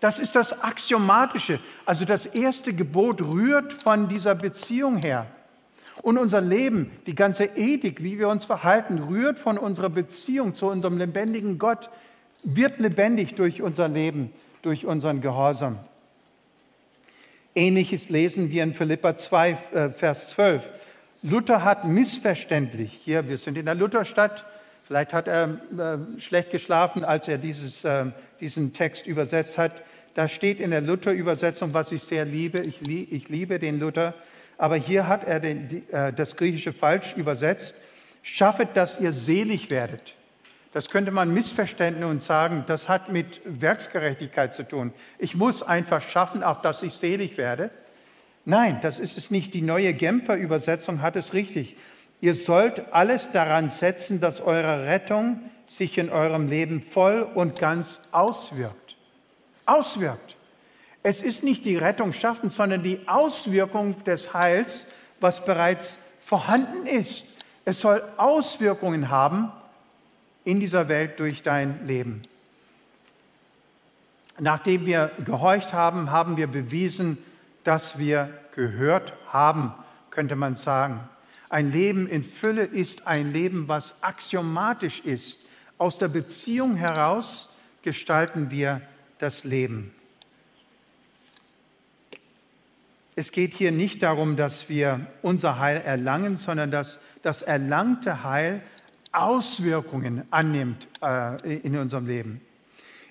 Das 0.00 0.18
ist 0.18 0.36
das 0.36 0.62
Axiomatische. 0.62 1.60
Also 1.84 2.04
das 2.04 2.26
erste 2.26 2.72
Gebot 2.72 3.20
rührt 3.20 3.72
von 3.72 4.08
dieser 4.08 4.34
Beziehung 4.34 4.98
her. 4.98 5.26
Und 6.02 6.18
unser 6.18 6.40
Leben, 6.40 6.92
die 7.06 7.14
ganze 7.14 7.44
Ethik, 7.44 8.02
wie 8.02 8.18
wir 8.18 8.28
uns 8.28 8.44
verhalten, 8.44 8.98
rührt 8.98 9.38
von 9.38 9.58
unserer 9.58 9.90
Beziehung 9.90 10.54
zu 10.54 10.68
unserem 10.68 10.98
lebendigen 10.98 11.58
Gott, 11.58 11.90
wird 12.44 12.78
lebendig 12.78 13.34
durch 13.34 13.62
unser 13.62 13.88
Leben, 13.88 14.30
durch 14.62 14.86
unseren 14.86 15.20
Gehorsam. 15.20 15.78
Ähnliches 17.54 18.08
lesen 18.08 18.50
wir 18.50 18.62
in 18.62 18.74
Philippa 18.74 19.16
2, 19.16 19.50
äh, 19.50 19.90
Vers 19.90 20.28
12. 20.30 20.62
Luther 21.22 21.64
hat 21.64 21.84
missverständlich, 21.84 22.92
hier, 23.04 23.28
wir 23.28 23.38
sind 23.38 23.58
in 23.58 23.66
der 23.66 23.74
Lutherstadt, 23.74 24.44
vielleicht 24.84 25.12
hat 25.12 25.26
er 25.26 25.58
äh, 25.76 26.20
schlecht 26.20 26.52
geschlafen, 26.52 27.04
als 27.04 27.26
er 27.26 27.38
dieses, 27.38 27.84
äh, 27.84 28.06
diesen 28.38 28.72
Text 28.72 29.06
übersetzt 29.08 29.58
hat. 29.58 29.82
Da 30.18 30.26
steht 30.26 30.58
in 30.58 30.72
der 30.72 30.80
Luther-Übersetzung, 30.80 31.74
was 31.74 31.92
ich 31.92 32.02
sehr 32.02 32.24
liebe, 32.24 32.58
ich, 32.58 32.82
ich, 32.88 33.28
liebe 33.28 33.60
den 33.60 33.78
Luther, 33.78 34.14
aber 34.56 34.74
hier 34.74 35.06
hat 35.06 35.22
er 35.22 35.38
den, 35.38 35.88
äh, 35.92 36.12
das 36.12 36.34
Griechische 36.34 36.72
falsch 36.72 37.14
übersetzt. 37.16 37.72
Schaffet, 38.22 38.70
dass 38.74 38.98
ihr 38.98 39.12
selig 39.12 39.70
werdet. 39.70 40.16
Das 40.72 40.88
könnte 40.90 41.12
man 41.12 41.32
missverständnis 41.32 42.10
und 42.10 42.24
sagen, 42.24 42.64
das 42.66 42.88
hat 42.88 43.12
mit 43.12 43.40
Werksgerechtigkeit 43.44 44.56
zu 44.56 44.64
tun. 44.64 44.92
Ich 45.20 45.36
muss 45.36 45.62
einfach 45.62 46.02
schaffen, 46.02 46.42
auf 46.42 46.62
dass 46.62 46.82
ich 46.82 46.94
selig 46.94 47.38
werde. 47.38 47.70
Nein, 48.44 48.80
das 48.82 48.98
ist 48.98 49.18
es 49.18 49.30
nicht. 49.30 49.54
Die 49.54 49.62
neue 49.62 49.94
Gemper 49.94 50.34
Übersetzung 50.34 51.00
hat 51.00 51.14
es 51.14 51.32
richtig. 51.32 51.76
Ihr 52.20 52.34
sollt 52.34 52.92
alles 52.92 53.30
daran 53.30 53.68
setzen, 53.68 54.20
dass 54.20 54.40
eure 54.40 54.84
Rettung 54.84 55.48
sich 55.66 55.96
in 55.96 56.10
eurem 56.10 56.48
Leben 56.48 56.82
voll 56.82 57.22
und 57.22 57.60
ganz 57.60 58.00
auswirkt. 58.10 58.87
Auswirkt. 59.68 60.36
Es 61.02 61.22
ist 61.22 61.42
nicht 61.44 61.64
die 61.64 61.76
Rettung 61.76 62.12
schaffen, 62.12 62.50
sondern 62.50 62.82
die 62.82 63.06
Auswirkung 63.06 64.02
des 64.04 64.34
Heils, 64.34 64.86
was 65.20 65.44
bereits 65.44 65.98
vorhanden 66.24 66.86
ist. 66.86 67.24
Es 67.64 67.80
soll 67.80 68.02
Auswirkungen 68.16 69.10
haben 69.10 69.52
in 70.44 70.60
dieser 70.60 70.88
Welt 70.88 71.20
durch 71.20 71.42
dein 71.42 71.86
Leben. 71.86 72.22
Nachdem 74.38 74.86
wir 74.86 75.10
gehorcht 75.24 75.72
haben, 75.72 76.10
haben 76.10 76.36
wir 76.36 76.46
bewiesen, 76.46 77.18
dass 77.64 77.98
wir 77.98 78.30
gehört 78.54 79.12
haben, 79.32 79.74
könnte 80.10 80.36
man 80.36 80.56
sagen. 80.56 81.00
Ein 81.50 81.72
Leben 81.72 82.06
in 82.08 82.22
Fülle 82.22 82.64
ist 82.64 83.06
ein 83.06 83.32
Leben, 83.32 83.68
was 83.68 83.94
axiomatisch 84.02 85.00
ist. 85.00 85.38
Aus 85.76 85.98
der 85.98 86.08
Beziehung 86.08 86.76
heraus 86.76 87.48
gestalten 87.82 88.50
wir 88.50 88.80
das 89.18 89.44
Leben. 89.44 89.92
Es 93.16 93.32
geht 93.32 93.52
hier 93.54 93.72
nicht 93.72 94.02
darum, 94.02 94.36
dass 94.36 94.68
wir 94.68 95.06
unser 95.22 95.58
Heil 95.58 95.78
erlangen, 95.78 96.36
sondern 96.36 96.70
dass 96.70 97.00
das 97.22 97.42
erlangte 97.42 98.22
Heil 98.22 98.62
Auswirkungen 99.10 100.22
annimmt 100.30 100.86
äh, 101.02 101.58
in 101.58 101.76
unserem 101.76 102.06
Leben. 102.06 102.40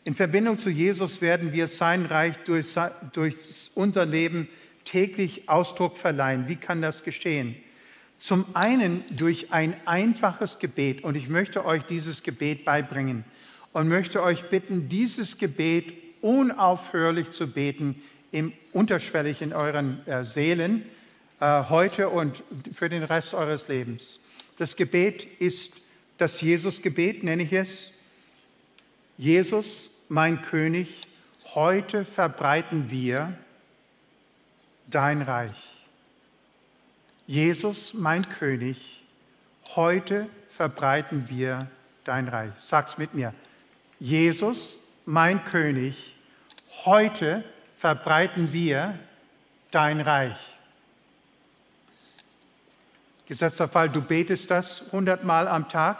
In 0.05 0.15
Verbindung 0.15 0.57
zu 0.57 0.69
Jesus 0.69 1.19
werden 1.19 1.51
wir 1.51 1.67
sein 1.67 2.05
Reich 2.05 2.37
durch, 2.45 2.73
durch 3.11 3.71
unser 3.75 4.05
Leben 4.05 4.47
täglich 4.85 5.49
Ausdruck 5.49 5.97
verleihen. 5.97 6.47
Wie 6.47 6.55
kann 6.55 6.81
das 6.81 7.03
geschehen? 7.03 7.57
Zum 8.17 8.45
einen 8.53 9.03
durch 9.11 9.51
ein 9.51 9.75
einfaches 9.85 10.59
Gebet. 10.59 11.03
Und 11.03 11.17
ich 11.17 11.27
möchte 11.27 11.65
euch 11.65 11.83
dieses 11.83 12.23
Gebet 12.23 12.63
beibringen 12.63 13.25
und 13.77 13.89
möchte 13.89 14.23
euch 14.23 14.49
bitten, 14.49 14.89
dieses 14.89 15.37
Gebet 15.37 15.93
unaufhörlich 16.21 17.29
zu 17.29 17.45
beten, 17.45 18.01
im, 18.31 18.51
unterschwellig 18.73 19.39
in 19.43 19.53
euren 19.53 20.05
äh, 20.07 20.25
Seelen, 20.25 20.83
äh, 21.39 21.61
heute 21.69 22.09
und 22.09 22.41
für 22.73 22.89
den 22.89 23.03
Rest 23.03 23.35
eures 23.35 23.67
Lebens. 23.67 24.19
Das 24.57 24.77
Gebet 24.77 25.27
ist 25.39 25.79
das 26.17 26.41
Jesus-Gebet, 26.41 27.21
nenne 27.21 27.43
ich 27.43 27.53
es. 27.53 27.93
Jesus, 29.15 29.91
mein 30.09 30.41
König, 30.41 31.01
heute 31.53 32.03
verbreiten 32.03 32.89
wir 32.89 33.37
dein 34.87 35.21
Reich. 35.21 35.85
Jesus, 37.27 37.93
mein 37.93 38.27
König, 38.27 39.03
heute 39.75 40.27
verbreiten 40.55 41.29
wir 41.29 41.67
dein 42.05 42.27
Reich. 42.27 42.53
Sag's 42.57 42.97
mit 42.97 43.13
mir. 43.13 43.35
Jesus, 43.99 44.77
mein 45.05 45.43
König, 45.45 45.95
heute 46.85 47.43
verbreiten 47.79 48.53
wir 48.53 48.99
dein 49.71 50.01
Reich. 50.01 50.37
Gesetzter 53.25 53.67
Fall, 53.67 53.89
du 53.89 54.01
betest 54.01 54.51
das 54.51 54.83
hundertmal 54.91 55.47
am 55.47 55.67
Tag 55.67 55.97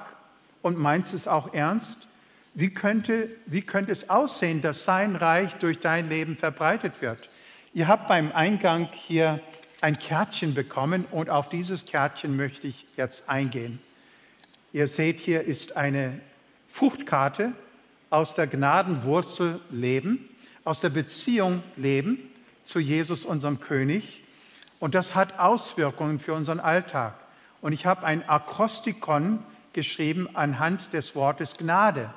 und 0.62 0.78
meinst 0.78 1.14
es 1.14 1.28
auch 1.28 1.54
ernst. 1.56 2.08
Wie 2.54 2.70
könnte, 2.70 3.30
wie 3.48 3.62
könnte 3.62 3.92
es 3.92 4.10
aussehen, 4.10 4.62
dass 4.62 4.86
sein 4.86 5.16
Reich 5.16 5.56
durch 5.56 5.80
dein 5.80 6.08
Leben 6.08 6.38
verbreitet 6.38 7.02
wird? 7.02 7.30
Ihr 7.74 7.88
habt 7.88 8.08
beim 8.08 8.32
Eingang 8.32 8.90
hier 8.94 9.42
ein 9.82 9.98
Kärtchen 9.98 10.54
bekommen 10.54 11.06
und 11.12 11.30
auf 11.30 11.50
dieses 11.50 11.86
Kärtchen 11.86 12.38
möchte 12.38 12.68
ich 12.68 12.86
jetzt 12.96 13.28
eingehen. 13.28 13.80
Ihr 14.72 14.88
seht, 14.88 15.20
hier 15.20 15.42
ist 15.42 15.76
eine 15.76 16.20
Fruchtkarte 16.70 17.54
aus 18.10 18.34
der 18.36 18.48
Gnadenwurzel 18.48 19.60
Leben, 19.70 20.30
aus 20.64 20.80
der 20.80 20.90
Beziehung 20.90 21.64
Leben 21.76 22.20
zu 22.64 22.80
Jesus, 22.80 23.26
unserem 23.26 23.60
König. 23.60 24.24
Und 24.80 24.96
das 24.96 25.16
hat 25.16 25.40
Auswirkungen 25.40 26.20
für 26.20 26.34
unseren 26.34 26.60
Alltag. 26.60 27.16
Und 27.62 27.74
ich 27.74 27.86
habe 27.86 28.06
ein 28.06 28.28
Akrostikon 28.28 29.40
geschrieben 29.74 30.30
anhand 30.36 30.94
des 30.94 31.16
Wortes 31.16 31.58
Gnade. 31.58 32.14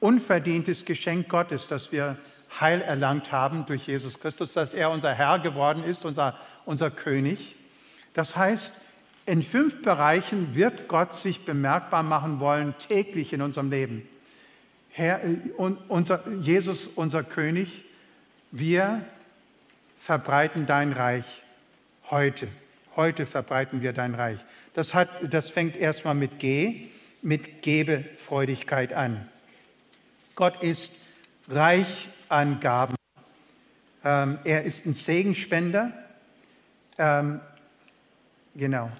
Unverdientes 0.00 0.84
Geschenk 0.84 1.28
Gottes, 1.28 1.68
das 1.68 1.92
wir 1.92 2.16
Heil 2.60 2.80
erlangt 2.80 3.32
haben 3.32 3.66
durch 3.66 3.86
Jesus 3.86 4.18
Christus, 4.20 4.52
dass 4.52 4.74
er 4.74 4.90
unser 4.90 5.12
Herr 5.12 5.38
geworden 5.38 5.84
ist, 5.84 6.04
unser, 6.04 6.36
unser 6.64 6.90
König. 6.90 7.56
Das 8.14 8.36
heißt, 8.36 8.72
in 9.26 9.42
fünf 9.42 9.82
Bereichen 9.82 10.54
wird 10.54 10.88
Gott 10.88 11.14
sich 11.14 11.44
bemerkbar 11.44 12.02
machen 12.02 12.38
wollen, 12.40 12.74
täglich 12.78 13.32
in 13.32 13.42
unserem 13.42 13.70
Leben. 13.70 14.08
Herr, 14.96 15.20
unser, 15.88 16.26
Jesus, 16.40 16.86
unser 16.86 17.22
König, 17.22 17.84
wir 18.50 19.04
verbreiten 20.00 20.64
dein 20.64 20.92
Reich 20.92 21.26
heute. 22.08 22.48
Heute 22.96 23.26
verbreiten 23.26 23.82
wir 23.82 23.92
dein 23.92 24.14
Reich. 24.14 24.38
Das, 24.72 24.94
hat, 24.94 25.10
das 25.30 25.50
fängt 25.50 25.76
erstmal 25.76 26.14
mit 26.14 26.38
G, 26.38 26.88
mit 27.20 27.60
Gebefreudigkeit 27.60 28.94
an. 28.94 29.28
Gott 30.34 30.62
ist 30.62 30.90
reich 31.46 32.08
an 32.30 32.60
Gaben. 32.60 32.94
Ähm, 34.02 34.38
er 34.44 34.64
ist 34.64 34.86
ein 34.86 34.94
Segenspender. 34.94 35.92
Ähm, 36.96 37.42
genau. 38.54 38.90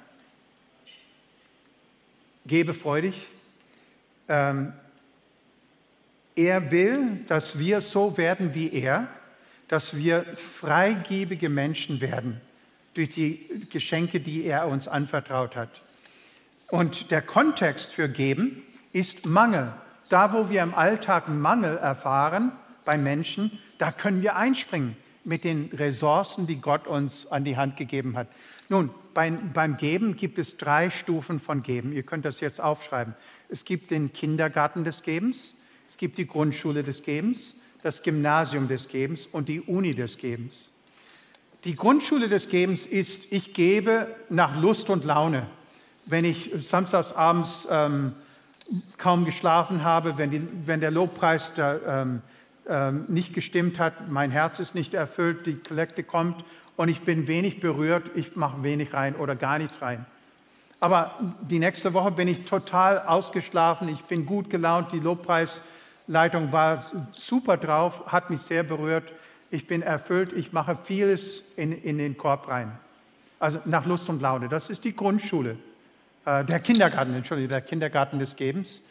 Gebefreudig. 2.45 3.15
Ähm, 4.29 4.75
er 6.37 6.71
will, 6.71 7.25
dass 7.27 7.59
wir 7.59 7.81
so 7.81 8.17
werden 8.17 8.55
wie 8.55 8.73
er, 8.73 9.09
dass 9.69 9.97
wir 9.97 10.25
freigebige 10.61 11.49
Menschen 11.49 12.01
werden 12.01 12.41
durch 12.95 13.11
die 13.11 13.67
Geschenke, 13.71 14.21
die 14.21 14.45
er 14.45 14.69
uns 14.69 14.87
anvertraut 14.87 15.57
hat. 15.57 15.83
Und 16.69 17.11
der 17.11 17.23
Kontext 17.23 17.93
für 17.93 18.09
Geben 18.09 18.63
ist 18.93 19.27
Mangel. 19.27 19.73
Da, 20.09 20.33
wo 20.33 20.49
wir 20.49 20.63
im 20.63 20.75
Alltag 20.75 21.29
Mangel 21.29 21.77
erfahren 21.79 22.53
bei 22.85 22.97
Menschen, 22.97 23.59
da 23.79 23.91
können 23.91 24.23
wir 24.23 24.37
einspringen 24.37 24.97
mit 25.25 25.43
den 25.43 25.71
Ressourcen, 25.73 26.47
die 26.47 26.61
Gott 26.61 26.87
uns 26.87 27.27
an 27.27 27.45
die 27.45 27.57
Hand 27.57 27.77
gegeben 27.77 28.17
hat. 28.17 28.29
Nun, 28.69 28.91
beim, 29.15 29.53
beim 29.53 29.77
Geben 29.77 30.17
gibt 30.17 30.39
es 30.39 30.57
drei 30.57 30.91
Stufen 30.91 31.41
von 31.41 31.63
Geben. 31.63 31.93
Ihr 31.93 32.05
könnt 32.05 32.25
das 32.25 32.41
jetzt 32.41 32.61
aufschreiben. 32.61 33.15
Es 33.49 33.65
gibt 33.65 33.91
den 33.91 34.13
Kindergarten 34.13 34.85
des 34.85 35.03
Gebens, 35.03 35.56
es 35.89 35.97
gibt 35.97 36.19
die 36.19 36.27
Grundschule 36.27 36.83
des 36.83 37.03
Gebens, 37.03 37.55
das 37.83 38.03
Gymnasium 38.03 38.69
des 38.69 38.89
Gebens 38.89 39.27
und 39.27 39.49
die 39.49 39.61
Uni 39.61 39.95
des 39.95 40.19
Gebens. 40.19 40.73
Die 41.65 41.75
Grundschule 41.75 42.29
des 42.29 42.49
Gebens 42.49 42.87
ist, 42.87 43.31
ich 43.33 43.53
gebe 43.55 44.15
nach 44.29 44.61
Lust 44.61 44.91
und 44.91 45.05
Laune. 45.05 45.47
Wenn 46.05 46.25
ich 46.25 46.53
samstags 46.59 47.13
abends 47.13 47.67
ähm, 47.71 48.13
kaum 48.99 49.25
geschlafen 49.25 49.83
habe, 49.83 50.19
wenn, 50.19 50.31
die, 50.31 50.43
wenn 50.65 50.81
der 50.81 50.91
Lobpreis 50.91 51.53
da, 51.55 52.03
ähm, 52.03 52.23
ähm, 52.69 53.05
nicht 53.09 53.33
gestimmt 53.33 53.79
hat, 53.79 54.11
mein 54.11 54.31
Herz 54.31 54.59
ist 54.59 54.75
nicht 54.75 54.95
erfüllt, 54.95 55.47
die 55.47 55.55
Kollekte 55.55 56.03
kommt 56.03 56.45
und 56.77 56.89
ich 56.89 57.01
bin 57.03 57.27
wenig 57.27 57.61
berührt, 57.61 58.11
ich 58.15 58.37
mache 58.37 58.63
wenig 58.63 58.93
rein 58.93 59.17
oder 59.17 59.37
gar 59.37 59.59
nichts 59.59 59.83
rein. 59.83 60.05
Aber 60.81 61.15
die 61.43 61.59
nächste 61.59 61.95
Woche 61.95 62.11
bin 62.11 62.29
ich 62.29 62.45
total 62.45 63.01
ausgeschlafen, 63.01 63.89
ich 63.89 64.03
bin 64.03 64.27
gut 64.27 64.51
gelaunt, 64.51 64.93
die 64.93 65.01
Lobpreisleitung 65.01 66.53
war 66.53 66.85
super 67.13 67.57
drauf, 67.57 68.07
hat 68.07 68.29
mich 68.29 68.43
sehr 68.43 68.63
berührt, 68.63 69.13
ich 69.51 69.67
bin 69.67 69.83
erfüllt, 69.83 70.33
ich 70.33 70.53
mache 70.53 70.77
vieles 70.85 71.43
in, 71.57 71.73
in 71.73 71.99
den 71.99 72.19
Korb 72.19 72.49
rein. 72.49 72.79
Also 73.39 73.61
nach 73.65 73.87
Lust 73.87 74.09
und 74.09 74.21
Laune. 74.21 74.49
Das 74.49 74.71
ist 74.71 74.85
die 74.85 74.95
Grundschule. 74.95 75.57
Äh, 76.25 76.45
der 76.45 76.61
Kindergarten, 76.61 77.15
Entschuldigung, 77.15 77.51
der 77.51 77.61
Kindergarten 77.61 78.19
des 78.19 78.37
Gebens. 78.37 78.83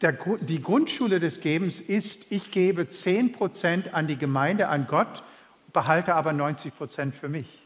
Der, 0.00 0.12
die 0.12 0.62
Grundschule 0.62 1.20
des 1.20 1.40
Gebens 1.40 1.80
ist, 1.80 2.30
ich 2.30 2.50
gebe 2.50 2.88
10 2.88 3.32
Prozent 3.32 3.94
an 3.94 4.06
die 4.06 4.16
Gemeinde, 4.16 4.68
an 4.68 4.86
Gott, 4.86 5.22
behalte 5.72 6.14
aber 6.14 6.32
90 6.32 6.76
Prozent 6.76 7.14
für 7.14 7.28
mich. 7.28 7.62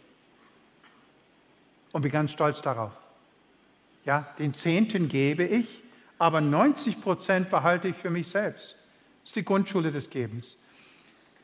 Und 1.92 2.02
bin 2.02 2.10
ganz 2.10 2.32
stolz 2.32 2.62
darauf. 2.62 3.01
Ja, 4.04 4.26
den 4.38 4.52
Zehnten 4.52 5.08
gebe 5.08 5.44
ich, 5.44 5.82
aber 6.18 6.40
90 6.40 7.00
Prozent 7.00 7.50
behalte 7.50 7.88
ich 7.88 7.96
für 7.96 8.10
mich 8.10 8.28
selbst. 8.28 8.76
Das 9.22 9.30
ist 9.30 9.36
die 9.36 9.44
Grundschule 9.44 9.92
des 9.92 10.10
Gebens. 10.10 10.58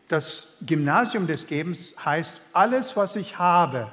Das 0.08 0.48
Gymnasium 0.62 1.26
des 1.26 1.46
Gebens 1.46 1.94
heißt, 2.04 2.40
alles, 2.52 2.96
was 2.96 3.14
ich 3.14 3.38
habe, 3.38 3.88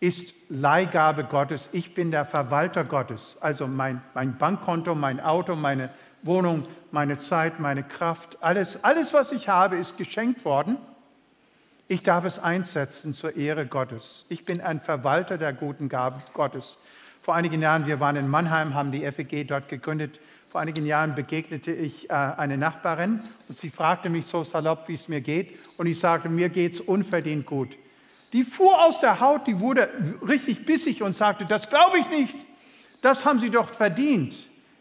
ist 0.00 0.32
Leihgabe 0.48 1.24
Gottes. 1.24 1.68
Ich 1.72 1.94
bin 1.94 2.10
der 2.10 2.24
Verwalter 2.24 2.84
Gottes. 2.84 3.36
Also 3.40 3.66
mein, 3.66 4.00
mein 4.14 4.36
Bankkonto, 4.36 4.94
mein 4.94 5.18
Auto, 5.18 5.56
meine 5.56 5.90
Wohnung, 6.22 6.64
meine 6.90 7.18
Zeit, 7.18 7.58
meine 7.58 7.82
Kraft, 7.82 8.38
alles, 8.40 8.82
alles, 8.84 9.12
was 9.12 9.32
ich 9.32 9.48
habe, 9.48 9.76
ist 9.76 9.96
geschenkt 9.96 10.44
worden. 10.44 10.76
Ich 11.88 12.02
darf 12.02 12.24
es 12.24 12.38
einsetzen 12.38 13.14
zur 13.14 13.36
Ehre 13.36 13.66
Gottes. 13.66 14.26
Ich 14.28 14.44
bin 14.44 14.60
ein 14.60 14.80
Verwalter 14.80 15.38
der 15.38 15.52
guten 15.52 15.88
Gaben 15.88 16.22
Gottes. 16.34 16.78
Vor 17.28 17.34
einigen 17.34 17.60
Jahren, 17.60 17.84
wir 17.84 18.00
waren 18.00 18.16
in 18.16 18.26
Mannheim, 18.26 18.72
haben 18.72 18.90
die 18.90 19.02
FEG 19.12 19.46
dort 19.46 19.68
gegründet. 19.68 20.18
Vor 20.48 20.62
einigen 20.62 20.86
Jahren 20.86 21.14
begegnete 21.14 21.70
ich 21.72 22.08
äh, 22.08 22.14
eine 22.14 22.56
Nachbarin 22.56 23.20
und 23.48 23.54
sie 23.54 23.68
fragte 23.68 24.08
mich 24.08 24.24
so 24.24 24.44
salopp, 24.44 24.88
wie 24.88 24.94
es 24.94 25.08
mir 25.08 25.20
geht. 25.20 25.58
Und 25.76 25.88
ich 25.88 26.00
sagte, 26.00 26.30
mir 26.30 26.48
geht 26.48 26.72
es 26.72 26.80
unverdient 26.80 27.44
gut. 27.44 27.76
Die 28.32 28.44
fuhr 28.44 28.82
aus 28.82 29.00
der 29.00 29.20
Haut, 29.20 29.46
die 29.46 29.60
wurde 29.60 29.90
richtig 30.26 30.64
bissig 30.64 31.02
und 31.02 31.12
sagte, 31.12 31.44
das 31.44 31.68
glaube 31.68 31.98
ich 31.98 32.08
nicht, 32.08 32.34
das 33.02 33.26
haben 33.26 33.40
Sie 33.40 33.50
doch 33.50 33.74
verdient. 33.74 34.34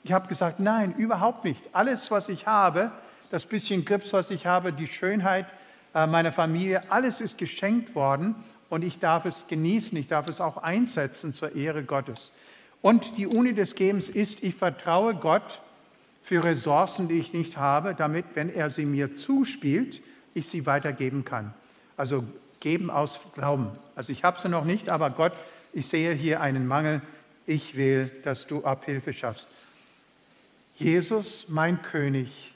Ich 0.06 0.14
habe 0.14 0.30
gesagt, 0.30 0.62
nein, 0.62 0.96
überhaupt 0.98 1.44
nicht. 1.44 1.62
Alles, 1.74 2.10
was 2.12 2.30
ich 2.30 2.48
habe, 2.48 2.92
das 3.30 3.46
bisschen 3.46 3.84
Grips, 3.84 4.14
was 4.14 4.32
ich 4.32 4.46
habe, 4.46 4.72
die 4.72 4.88
Schönheit 4.88 5.48
äh, 5.94 6.08
meiner 6.08 6.32
Familie, 6.32 6.90
alles 6.90 7.20
ist 7.20 7.38
geschenkt 7.38 7.94
worden 7.94 8.36
und 8.70 8.84
ich 8.84 9.00
darf 9.00 9.26
es 9.26 9.48
genießen, 9.48 9.98
ich 9.98 10.08
darf 10.08 10.28
es 10.28 10.42
auch 10.42 10.58
einsetzen 10.58 11.34
zur 11.34 11.56
Ehre 11.56 11.84
Gottes. 11.84 12.32
Und 12.82 13.18
die 13.18 13.28
Uni 13.28 13.54
des 13.54 13.76
Gebens 13.76 14.10
ist, 14.10 14.44
ich 14.44 14.56
vertraue 14.56 15.16
Gott 15.16 15.62
für 16.24 16.44
Ressourcen, 16.44 17.08
die 17.08 17.20
ich 17.20 17.34
nicht 17.34 17.58
habe, 17.58 17.96
damit, 17.96 18.26
wenn 18.36 18.54
er 18.54 18.70
sie 18.70 18.86
mir 18.86 19.16
zuspielt, 19.16 20.02
ich 20.34 20.48
sie 20.48 20.66
weitergeben 20.66 21.24
kann. 21.24 21.54
Also 21.96 22.24
geben 22.60 22.90
aus 22.90 23.20
Glauben. 23.34 23.72
Also 23.96 24.12
ich 24.12 24.24
habe 24.24 24.40
sie 24.40 24.50
noch 24.50 24.66
nicht, 24.66 24.90
aber 24.90 25.10
Gott, 25.10 25.34
ich 25.74 25.88
sehe 25.88 26.14
hier 26.14 26.42
einen 26.42 26.68
Mangel. 26.68 27.02
Ich 27.46 27.78
will, 27.78 28.12
dass 28.24 28.46
du 28.46 28.64
Abhilfe 28.66 29.14
schaffst. 29.14 29.48
Jesus, 30.76 31.46
mein 31.48 31.82
König, 31.82 32.54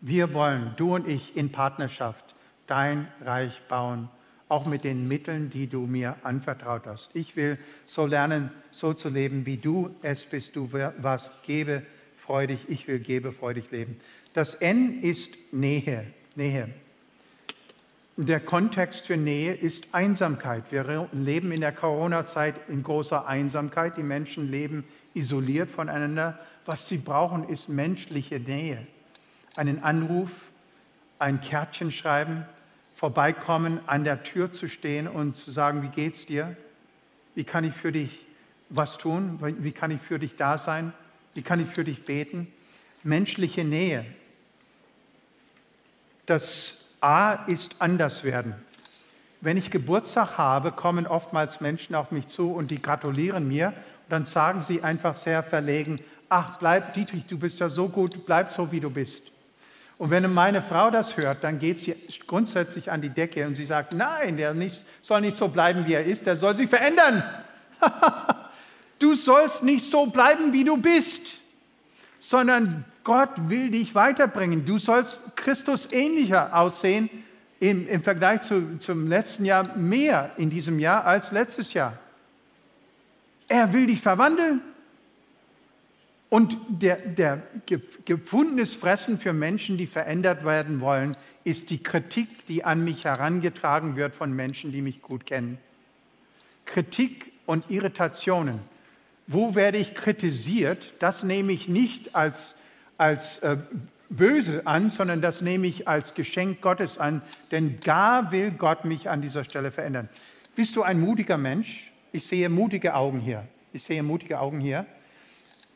wir 0.00 0.34
wollen, 0.34 0.74
du 0.76 0.94
und 0.94 1.08
ich, 1.08 1.34
in 1.34 1.50
Partnerschaft 1.50 2.33
dein 2.66 3.08
Reich 3.24 3.60
bauen, 3.68 4.08
auch 4.48 4.66
mit 4.66 4.84
den 4.84 5.08
Mitteln, 5.08 5.50
die 5.50 5.66
du 5.66 5.86
mir 5.86 6.16
anvertraut 6.22 6.86
hast. 6.86 7.10
Ich 7.14 7.34
will 7.36 7.58
so 7.86 8.06
lernen, 8.06 8.50
so 8.70 8.92
zu 8.92 9.08
leben, 9.08 9.46
wie 9.46 9.56
du 9.56 9.94
es 10.02 10.24
bist, 10.24 10.54
du 10.56 10.70
warst. 10.72 11.42
Gebe 11.44 11.82
freudig, 12.16 12.66
ich 12.68 12.86
will 12.86 12.98
gebe 12.98 13.32
freudig 13.32 13.70
leben. 13.70 14.00
Das 14.32 14.54
N 14.54 15.02
ist 15.02 15.30
Nähe, 15.52 16.06
Nähe. 16.34 16.68
Der 18.16 18.38
Kontext 18.38 19.06
für 19.06 19.16
Nähe 19.16 19.54
ist 19.54 19.88
Einsamkeit. 19.92 20.64
Wir 20.70 21.08
leben 21.12 21.50
in 21.50 21.60
der 21.60 21.72
Corona-Zeit 21.72 22.54
in 22.68 22.84
großer 22.84 23.26
Einsamkeit. 23.26 23.96
Die 23.96 24.04
Menschen 24.04 24.50
leben 24.50 24.84
isoliert 25.14 25.68
voneinander. 25.68 26.38
Was 26.64 26.86
sie 26.86 26.98
brauchen, 26.98 27.48
ist 27.48 27.68
menschliche 27.68 28.38
Nähe. 28.38 28.86
Einen 29.56 29.82
Anruf, 29.82 30.30
ein 31.18 31.40
Kärtchen 31.40 31.90
schreiben, 31.90 32.44
vorbeikommen, 32.94 33.80
an 33.86 34.04
der 34.04 34.22
Tür 34.22 34.52
zu 34.52 34.68
stehen 34.68 35.08
und 35.08 35.36
zu 35.36 35.50
sagen, 35.50 35.82
wie 35.82 35.88
geht's 35.88 36.26
dir? 36.26 36.56
Wie 37.34 37.44
kann 37.44 37.64
ich 37.64 37.74
für 37.74 37.92
dich 37.92 38.26
was 38.70 38.98
tun? 38.98 39.38
Wie 39.40 39.72
kann 39.72 39.90
ich 39.90 40.00
für 40.00 40.18
dich 40.18 40.36
da 40.36 40.58
sein? 40.58 40.92
Wie 41.34 41.42
kann 41.42 41.60
ich 41.60 41.68
für 41.68 41.84
dich 41.84 42.04
beten? 42.04 42.46
Menschliche 43.02 43.64
Nähe. 43.64 44.06
Das 46.26 46.78
A 47.00 47.34
ist 47.46 47.76
anders 47.80 48.24
werden. 48.24 48.54
Wenn 49.40 49.58
ich 49.58 49.70
Geburtstag 49.70 50.38
habe, 50.38 50.72
kommen 50.72 51.06
oftmals 51.06 51.60
Menschen 51.60 51.94
auf 51.94 52.10
mich 52.10 52.28
zu 52.28 52.50
und 52.52 52.70
die 52.70 52.80
gratulieren 52.80 53.46
mir. 53.46 53.68
Und 53.68 53.74
dann 54.08 54.24
sagen 54.24 54.62
sie 54.62 54.82
einfach 54.82 55.12
sehr 55.12 55.42
verlegen, 55.42 56.00
ach, 56.30 56.58
bleib 56.58 56.94
Dietrich, 56.94 57.26
du 57.26 57.38
bist 57.38 57.60
ja 57.60 57.68
so 57.68 57.88
gut, 57.88 58.24
bleib 58.24 58.52
so, 58.52 58.72
wie 58.72 58.80
du 58.80 58.88
bist. 58.88 59.33
Und 59.96 60.10
wenn 60.10 60.32
meine 60.32 60.62
Frau 60.62 60.90
das 60.90 61.16
hört, 61.16 61.44
dann 61.44 61.58
geht 61.58 61.78
sie 61.78 61.94
grundsätzlich 62.26 62.90
an 62.90 63.00
die 63.00 63.10
Decke 63.10 63.46
und 63.46 63.54
sie 63.54 63.64
sagt, 63.64 63.94
nein, 63.94 64.36
der 64.36 64.52
nicht, 64.52 64.84
soll 65.02 65.20
nicht 65.20 65.36
so 65.36 65.48
bleiben, 65.48 65.86
wie 65.86 65.94
er 65.94 66.04
ist, 66.04 66.26
der 66.26 66.36
soll 66.36 66.56
sich 66.56 66.68
verändern. 66.68 67.22
du 68.98 69.14
sollst 69.14 69.62
nicht 69.62 69.88
so 69.88 70.06
bleiben, 70.06 70.52
wie 70.52 70.64
du 70.64 70.76
bist, 70.76 71.20
sondern 72.18 72.84
Gott 73.04 73.30
will 73.48 73.70
dich 73.70 73.94
weiterbringen. 73.94 74.64
Du 74.64 74.78
sollst 74.78 75.36
Christus 75.36 75.92
ähnlicher 75.92 76.56
aussehen 76.56 77.08
im, 77.60 77.86
im 77.86 78.02
Vergleich 78.02 78.40
zu, 78.40 78.78
zum 78.78 79.06
letzten 79.08 79.44
Jahr, 79.44 79.76
mehr 79.76 80.32
in 80.38 80.50
diesem 80.50 80.78
Jahr 80.80 81.04
als 81.04 81.30
letztes 81.30 81.72
Jahr. 81.72 81.96
Er 83.46 83.72
will 83.72 83.86
dich 83.86 84.00
verwandeln. 84.00 84.60
Und 86.34 86.56
der, 86.68 86.96
der 86.96 87.44
gefundenes 88.06 88.74
Fressen 88.74 89.20
für 89.20 89.32
Menschen, 89.32 89.78
die 89.78 89.86
verändert 89.86 90.44
werden 90.44 90.80
wollen, 90.80 91.16
ist 91.44 91.70
die 91.70 91.80
Kritik, 91.80 92.44
die 92.48 92.64
an 92.64 92.82
mich 92.82 93.04
herangetragen 93.04 93.94
wird 93.94 94.16
von 94.16 94.32
Menschen, 94.32 94.72
die 94.72 94.82
mich 94.82 95.00
gut 95.00 95.26
kennen. 95.26 95.58
Kritik 96.64 97.30
und 97.46 97.70
Irritationen. 97.70 98.58
Wo 99.28 99.54
werde 99.54 99.78
ich 99.78 99.94
kritisiert? 99.94 100.92
Das 100.98 101.22
nehme 101.22 101.52
ich 101.52 101.68
nicht 101.68 102.16
als 102.16 102.56
als 102.98 103.38
äh, 103.38 103.56
böse 104.10 104.66
an, 104.66 104.90
sondern 104.90 105.20
das 105.20 105.40
nehme 105.40 105.68
ich 105.68 105.86
als 105.86 106.14
Geschenk 106.14 106.60
Gottes 106.60 106.98
an, 106.98 107.22
denn 107.52 107.76
da 107.84 108.32
will 108.32 108.50
Gott 108.50 108.84
mich 108.84 109.08
an 109.08 109.22
dieser 109.22 109.44
Stelle 109.44 109.70
verändern. 109.70 110.08
Bist 110.56 110.74
du 110.74 110.82
ein 110.82 111.00
mutiger 111.00 111.38
Mensch? 111.38 111.92
Ich 112.10 112.26
sehe 112.26 112.48
mutige 112.48 112.96
Augen 112.96 113.20
hier. 113.20 113.46
Ich 113.72 113.84
sehe 113.84 114.02
mutige 114.02 114.40
Augen 114.40 114.58
hier. 114.58 114.84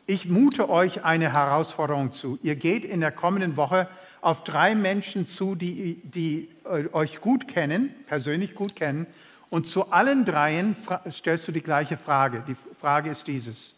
Ich 0.08 0.28
mute 0.28 0.68
euch 0.68 1.04
eine 1.04 1.32
Herausforderung 1.32 2.10
zu. 2.10 2.40
Ihr 2.42 2.56
geht 2.56 2.84
in 2.84 3.00
der 3.00 3.12
kommenden 3.12 3.56
Woche 3.56 3.86
auf 4.20 4.42
drei 4.42 4.74
Menschen 4.74 5.24
zu, 5.26 5.54
die, 5.54 6.00
die 6.02 6.48
äh, 6.64 6.92
euch 6.92 7.20
gut 7.20 7.46
kennen, 7.46 7.94
persönlich 8.08 8.56
gut 8.56 8.74
kennen. 8.74 9.06
Und 9.48 9.68
zu 9.68 9.92
allen 9.92 10.24
dreien 10.24 10.74
stellst 11.08 11.46
du 11.46 11.52
die 11.52 11.62
gleiche 11.62 11.96
Frage. 11.96 12.42
Die 12.48 12.56
Frage 12.80 13.10
ist 13.10 13.28
dieses. 13.28 13.76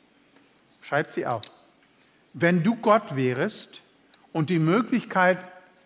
Schreibt 0.80 1.12
sie 1.12 1.26
auf 1.26 1.42
wenn 2.32 2.62
du 2.62 2.76
Gott 2.76 3.16
wärest 3.16 3.82
und 4.32 4.50
die 4.50 4.58
Möglichkeit 4.58 5.38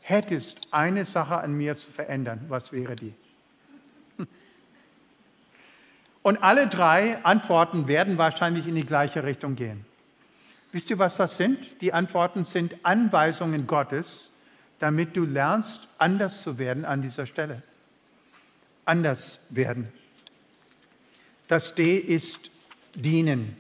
hättest, 0.03 0.69
eine 0.71 1.05
Sache 1.05 1.39
an 1.39 1.55
mir 1.55 1.77
zu 1.77 1.91
verändern, 1.91 2.45
was 2.49 2.73
wäre 2.73 2.97
die? 2.97 3.15
Und 6.23 6.43
alle 6.43 6.67
drei 6.69 7.23
Antworten 7.25 7.87
werden 7.87 8.19
wahrscheinlich 8.19 8.67
in 8.67 8.75
die 8.75 8.87
gleiche 8.87 9.25
Richtung 9.25 9.57
gehen. 9.57 9.85
Wisst 10.75 10.91
ihr, 10.91 10.99
was 10.99 11.17
das 11.19 11.37
sind? 11.37 11.81
Die 11.83 11.93
Antworten 11.93 12.43
sind 12.43 12.75
Anweisungen 12.83 13.69
Gottes, 13.69 14.33
damit 14.81 15.17
du 15.17 15.25
lernst, 15.25 15.87
anders 15.99 16.43
zu 16.43 16.59
werden 16.59 16.85
an 16.85 17.01
dieser 17.01 17.27
Stelle. 17.27 17.63
Anders 18.85 19.39
werden. 19.51 19.87
Das 21.47 21.77
D 21.77 21.97
ist 21.97 22.51
dienen. 22.97 23.57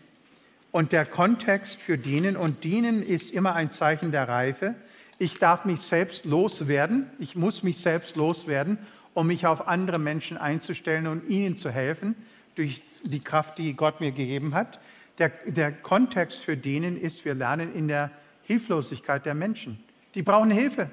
Und 0.72 0.90
der 0.90 1.06
Kontext 1.06 1.80
für 1.80 1.96
dienen, 1.96 2.36
und 2.36 2.64
dienen 2.64 3.00
ist 3.00 3.30
immer 3.30 3.54
ein 3.54 3.70
Zeichen 3.70 4.10
der 4.10 4.26
Reife. 4.26 4.74
Ich 5.20 5.38
darf 5.38 5.64
mich 5.64 5.82
selbst 5.82 6.24
loswerden, 6.24 7.06
ich 7.20 7.36
muss 7.36 7.62
mich 7.62 7.78
selbst 7.78 8.16
loswerden, 8.16 8.76
um 9.14 9.28
mich 9.28 9.46
auf 9.46 9.68
andere 9.68 10.00
Menschen 10.00 10.36
einzustellen 10.36 11.06
und 11.06 11.28
ihnen 11.30 11.56
zu 11.56 11.70
helfen 11.70 12.16
durch 12.56 12.82
die 13.04 13.20
Kraft, 13.20 13.58
die 13.58 13.74
Gott 13.74 14.00
mir 14.00 14.10
gegeben 14.10 14.52
hat. 14.52 14.80
Der, 15.18 15.28
der 15.46 15.72
Kontext 15.72 16.44
für 16.44 16.56
dienen 16.56 17.00
ist, 17.00 17.24
wir 17.24 17.34
lernen 17.34 17.74
in 17.74 17.88
der 17.88 18.10
Hilflosigkeit 18.42 19.24
der 19.24 19.34
Menschen. 19.34 19.82
Die 20.14 20.22
brauchen 20.22 20.50
Hilfe. 20.50 20.90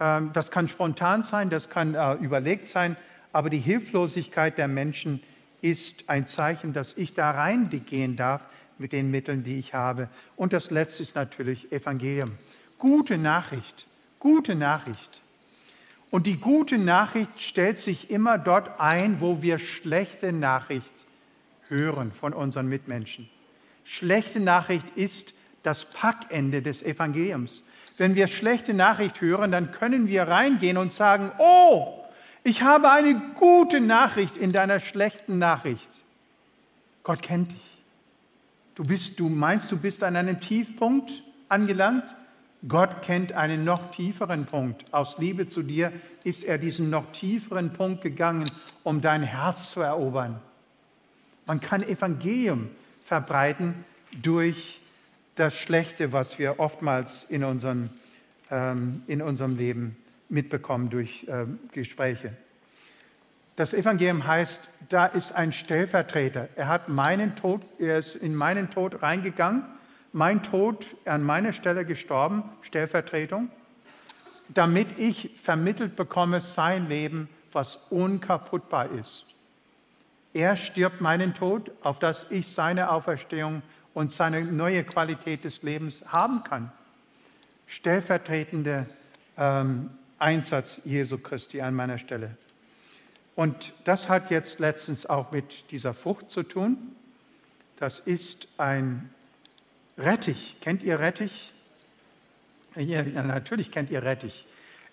Ähm, 0.00 0.30
das 0.32 0.50
kann 0.50 0.68
spontan 0.68 1.22
sein, 1.22 1.48
das 1.48 1.68
kann 1.68 1.94
äh, 1.94 2.14
überlegt 2.14 2.68
sein, 2.68 2.96
aber 3.32 3.50
die 3.50 3.58
Hilflosigkeit 3.58 4.58
der 4.58 4.68
Menschen 4.68 5.22
ist 5.60 6.08
ein 6.08 6.26
Zeichen, 6.26 6.72
dass 6.72 6.96
ich 6.96 7.14
da 7.14 7.30
reingehen 7.30 8.16
darf 8.16 8.42
mit 8.78 8.92
den 8.92 9.10
Mitteln, 9.10 9.44
die 9.44 9.58
ich 9.58 9.74
habe. 9.74 10.08
Und 10.36 10.52
das 10.52 10.70
Letzte 10.70 11.02
ist 11.02 11.14
natürlich 11.14 11.70
Evangelium. 11.70 12.32
Gute 12.78 13.16
Nachricht, 13.16 13.86
gute 14.18 14.56
Nachricht. 14.56 15.20
Und 16.10 16.26
die 16.26 16.36
gute 16.36 16.78
Nachricht 16.78 17.40
stellt 17.40 17.78
sich 17.78 18.10
immer 18.10 18.36
dort 18.36 18.80
ein, 18.80 19.20
wo 19.20 19.40
wir 19.40 19.58
schlechte 19.58 20.32
Nachricht 20.32 20.92
hören 21.72 22.12
von 22.12 22.32
unseren 22.32 22.68
Mitmenschen. 22.68 23.28
Schlechte 23.84 24.38
Nachricht 24.38 24.88
ist 24.94 25.34
das 25.62 25.84
Packende 25.86 26.62
des 26.62 26.82
Evangeliums. 26.82 27.64
Wenn 27.96 28.14
wir 28.14 28.26
schlechte 28.26 28.74
Nachricht 28.74 29.20
hören, 29.20 29.50
dann 29.50 29.72
können 29.72 30.06
wir 30.06 30.28
reingehen 30.28 30.76
und 30.76 30.92
sagen, 30.92 31.32
oh, 31.38 31.98
ich 32.44 32.62
habe 32.62 32.90
eine 32.90 33.20
gute 33.38 33.80
Nachricht 33.80 34.36
in 34.36 34.52
deiner 34.52 34.80
schlechten 34.80 35.38
Nachricht. 35.38 35.88
Gott 37.04 37.22
kennt 37.22 37.52
dich. 37.52 37.78
Du, 38.74 38.84
bist, 38.84 39.20
du 39.20 39.28
meinst, 39.28 39.70
du 39.70 39.76
bist 39.76 40.02
an 40.02 40.16
einem 40.16 40.40
Tiefpunkt 40.40 41.22
angelangt? 41.48 42.04
Gott 42.68 43.02
kennt 43.02 43.32
einen 43.32 43.64
noch 43.64 43.90
tieferen 43.90 44.46
Punkt. 44.46 44.84
Aus 44.94 45.18
Liebe 45.18 45.48
zu 45.48 45.62
dir 45.62 45.92
ist 46.24 46.44
er 46.44 46.58
diesen 46.58 46.90
noch 46.90 47.10
tieferen 47.12 47.72
Punkt 47.72 48.02
gegangen, 48.02 48.50
um 48.84 49.00
dein 49.00 49.22
Herz 49.22 49.72
zu 49.72 49.80
erobern. 49.80 50.40
Man 51.46 51.60
kann 51.60 51.82
Evangelium 51.82 52.70
verbreiten 53.04 53.84
durch 54.22 54.80
das 55.34 55.54
Schlechte, 55.54 56.12
was 56.12 56.38
wir 56.38 56.60
oftmals 56.60 57.24
in 57.28 57.44
unserem, 57.44 57.90
ähm, 58.50 59.02
in 59.06 59.22
unserem 59.22 59.56
Leben 59.56 59.96
mitbekommen 60.28 60.90
durch 60.90 61.26
ähm, 61.28 61.58
Gespräche. 61.72 62.32
Das 63.56 63.74
Evangelium 63.74 64.26
heißt, 64.26 64.60
da 64.88 65.06
ist 65.06 65.32
ein 65.32 65.52
Stellvertreter. 65.52 66.48
Er 66.56 66.68
hat 66.68 66.88
meinen 66.88 67.36
Tod, 67.36 67.62
er 67.78 67.98
ist 67.98 68.14
in 68.14 68.34
meinen 68.34 68.70
Tod 68.70 69.02
reingegangen 69.02 69.64
mein 70.12 70.42
Tod 70.42 70.86
an 71.06 71.22
meiner 71.22 71.52
Stelle 71.52 71.84
gestorben, 71.84 72.44
Stellvertretung, 72.62 73.50
damit 74.48 74.98
ich 74.98 75.30
vermittelt 75.42 75.96
bekomme 75.96 76.40
sein 76.40 76.88
Leben, 76.88 77.28
was 77.52 77.76
unkaputtbar 77.90 78.90
ist. 78.92 79.26
Er 80.34 80.56
stirbt 80.56 81.00
meinen 81.00 81.34
Tod, 81.34 81.70
auf 81.82 81.98
dass 81.98 82.26
ich 82.30 82.48
seine 82.48 82.90
Auferstehung 82.90 83.62
und 83.94 84.10
seine 84.10 84.42
neue 84.42 84.84
Qualität 84.84 85.44
des 85.44 85.62
Lebens 85.62 86.04
haben 86.06 86.42
kann. 86.42 86.72
Stellvertretender 87.66 88.86
ähm, 89.36 89.90
Einsatz 90.18 90.80
Jesu 90.84 91.18
Christi 91.18 91.60
an 91.60 91.74
meiner 91.74 91.98
Stelle. 91.98 92.36
Und 93.34 93.72
das 93.84 94.08
hat 94.08 94.30
jetzt 94.30 94.58
letztens 94.58 95.06
auch 95.06 95.32
mit 95.32 95.70
dieser 95.70 95.94
Frucht 95.94 96.30
zu 96.30 96.42
tun. 96.42 96.76
Das 97.78 97.98
ist 98.00 98.48
ein 98.58 99.10
Rettich. 99.98 100.56
Kennt 100.60 100.82
ihr 100.82 101.00
Rettich? 101.00 101.52
Ja, 102.76 103.02
natürlich 103.02 103.70
kennt 103.70 103.90
ihr 103.90 104.02
Rettich. 104.02 104.46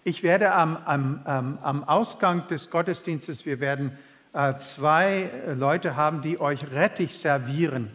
Ich 0.04 0.24
werde 0.24 0.54
am, 0.54 0.78
am, 0.86 1.60
am 1.62 1.84
Ausgang 1.84 2.48
des 2.48 2.70
Gottesdienstes, 2.70 3.46
wir 3.46 3.60
werden 3.60 3.98
zwei 4.58 5.30
Leute 5.56 5.96
haben, 5.96 6.22
die 6.22 6.40
euch 6.40 6.72
Rettich 6.72 7.18
servieren 7.18 7.90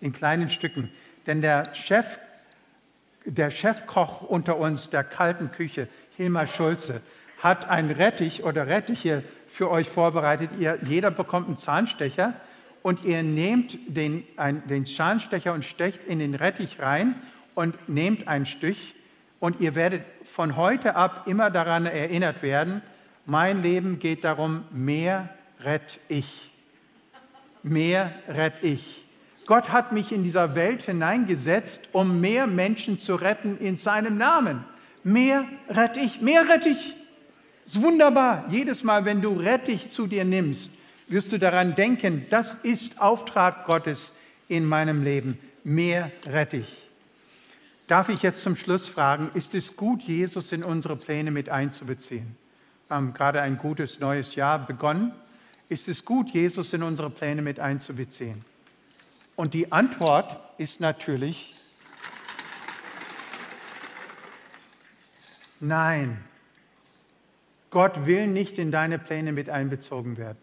in 0.00 0.12
kleinen 0.12 0.50
Stücken. 0.50 0.90
Denn 1.26 1.40
der 1.42 1.74
Chef, 1.74 2.06
der 3.24 3.50
Chefkoch 3.50 4.22
unter 4.22 4.56
uns 4.56 4.90
der 4.90 5.04
kalten 5.04 5.50
Küche, 5.50 5.88
Hilmar 6.16 6.46
Schulze, 6.46 7.02
hat 7.38 7.68
ein 7.68 7.90
Rettich 7.90 8.44
oder 8.44 8.66
Rettiche 8.66 9.24
für 9.48 9.70
euch 9.70 9.88
vorbereitet. 9.88 10.50
Ihr, 10.58 10.78
jeder 10.84 11.10
bekommt 11.10 11.48
einen 11.48 11.56
Zahnstecher 11.56 12.34
und 12.82 13.04
ihr 13.04 13.22
nehmt 13.22 13.78
den, 13.88 14.24
ein, 14.36 14.66
den 14.66 14.86
Zahnstecher 14.86 15.52
und 15.52 15.64
stecht 15.64 16.04
in 16.06 16.18
den 16.18 16.34
Rettich 16.34 16.80
rein 16.80 17.14
und 17.54 17.88
nehmt 17.88 18.28
einen 18.28 18.46
Stich 18.46 18.94
und 19.38 19.60
ihr 19.60 19.74
werdet 19.74 20.02
von 20.34 20.56
heute 20.56 20.96
ab 20.96 21.26
immer 21.26 21.50
daran 21.50 21.86
erinnert 21.86 22.42
werden, 22.42 22.82
mein 23.26 23.62
Leben 23.62 23.98
geht 23.98 24.24
darum, 24.24 24.64
mehr 24.70 25.28
rett 25.64 25.98
ich. 26.08 26.50
Mehr 27.62 28.12
rett 28.28 28.54
ich. 28.62 29.04
Gott 29.46 29.70
hat 29.70 29.92
mich 29.92 30.12
in 30.12 30.22
dieser 30.22 30.54
Welt 30.54 30.82
hineingesetzt, 30.82 31.88
um 31.92 32.20
mehr 32.20 32.46
Menschen 32.46 32.98
zu 32.98 33.16
retten 33.16 33.58
in 33.58 33.76
seinem 33.76 34.16
Namen. 34.16 34.64
Mehr 35.02 35.44
rett 35.68 35.96
ich, 35.96 36.20
mehr 36.20 36.48
rett 36.48 36.66
ich. 36.66 36.94
Ist 37.66 37.80
wunderbar. 37.82 38.44
Jedes 38.48 38.84
Mal, 38.84 39.04
wenn 39.04 39.20
du 39.20 39.32
Rettich 39.38 39.90
zu 39.90 40.06
dir 40.06 40.24
nimmst, 40.24 40.70
wirst 41.08 41.32
du 41.32 41.38
daran 41.38 41.74
denken, 41.74 42.26
das 42.30 42.56
ist 42.62 43.00
Auftrag 43.00 43.66
Gottes 43.66 44.12
in 44.48 44.64
meinem 44.64 45.02
Leben. 45.02 45.38
Mehr 45.64 46.10
rette 46.26 46.58
ich. 46.58 46.88
Darf 47.86 48.08
ich 48.08 48.22
jetzt 48.22 48.42
zum 48.42 48.56
Schluss 48.56 48.86
fragen, 48.86 49.30
ist 49.34 49.54
es 49.54 49.76
gut, 49.76 50.02
Jesus 50.02 50.52
in 50.52 50.62
unsere 50.62 50.96
Pläne 50.96 51.32
mit 51.32 51.48
einzubeziehen? 51.48 52.36
Wir 52.86 52.96
haben 52.96 53.14
gerade 53.14 53.42
ein 53.42 53.58
gutes 53.58 53.98
neues 53.98 54.36
Jahr 54.36 54.64
begonnen. 54.64 55.12
Ist 55.70 55.86
es 55.86 56.04
gut, 56.04 56.30
Jesus 56.30 56.72
in 56.72 56.82
unsere 56.82 57.10
Pläne 57.10 57.42
mit 57.42 57.60
einzubeziehen? 57.60 58.44
Und 59.36 59.54
die 59.54 59.70
Antwort 59.70 60.36
ist 60.58 60.80
natürlich 60.80 61.54
nein. 65.60 66.24
Gott 67.70 68.04
will 68.04 68.26
nicht 68.26 68.58
in 68.58 68.72
deine 68.72 68.98
Pläne 68.98 69.30
mit 69.30 69.48
einbezogen 69.48 70.16
werden. 70.16 70.38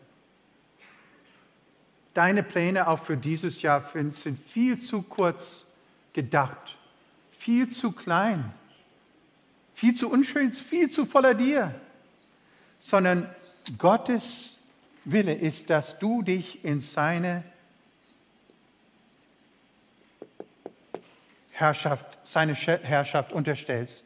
Deine 2.14 2.42
Pläne 2.42 2.88
auch 2.88 3.04
für 3.04 3.18
dieses 3.18 3.62
Jahr 3.62 3.84
sind 4.12 4.40
viel 4.48 4.80
zu 4.80 5.02
kurz 5.02 5.66
gedacht, 6.14 6.78
viel 7.32 7.68
zu 7.68 7.92
klein, 7.92 8.54
viel 9.74 9.94
zu 9.94 10.10
unschön, 10.10 10.54
viel 10.54 10.90
zu 10.90 11.06
voller 11.06 11.34
dir, 11.34 11.76
sondern 12.80 13.30
Gottes 13.78 14.57
Wille 15.12 15.34
ist, 15.34 15.70
dass 15.70 15.98
du 16.00 16.22
dich 16.22 16.64
in 16.66 16.80
seine 16.82 17.44
Herrschaft, 21.52 22.20
seine 22.24 22.54
Herrschaft 22.54 23.32
unterstellst. 23.32 24.06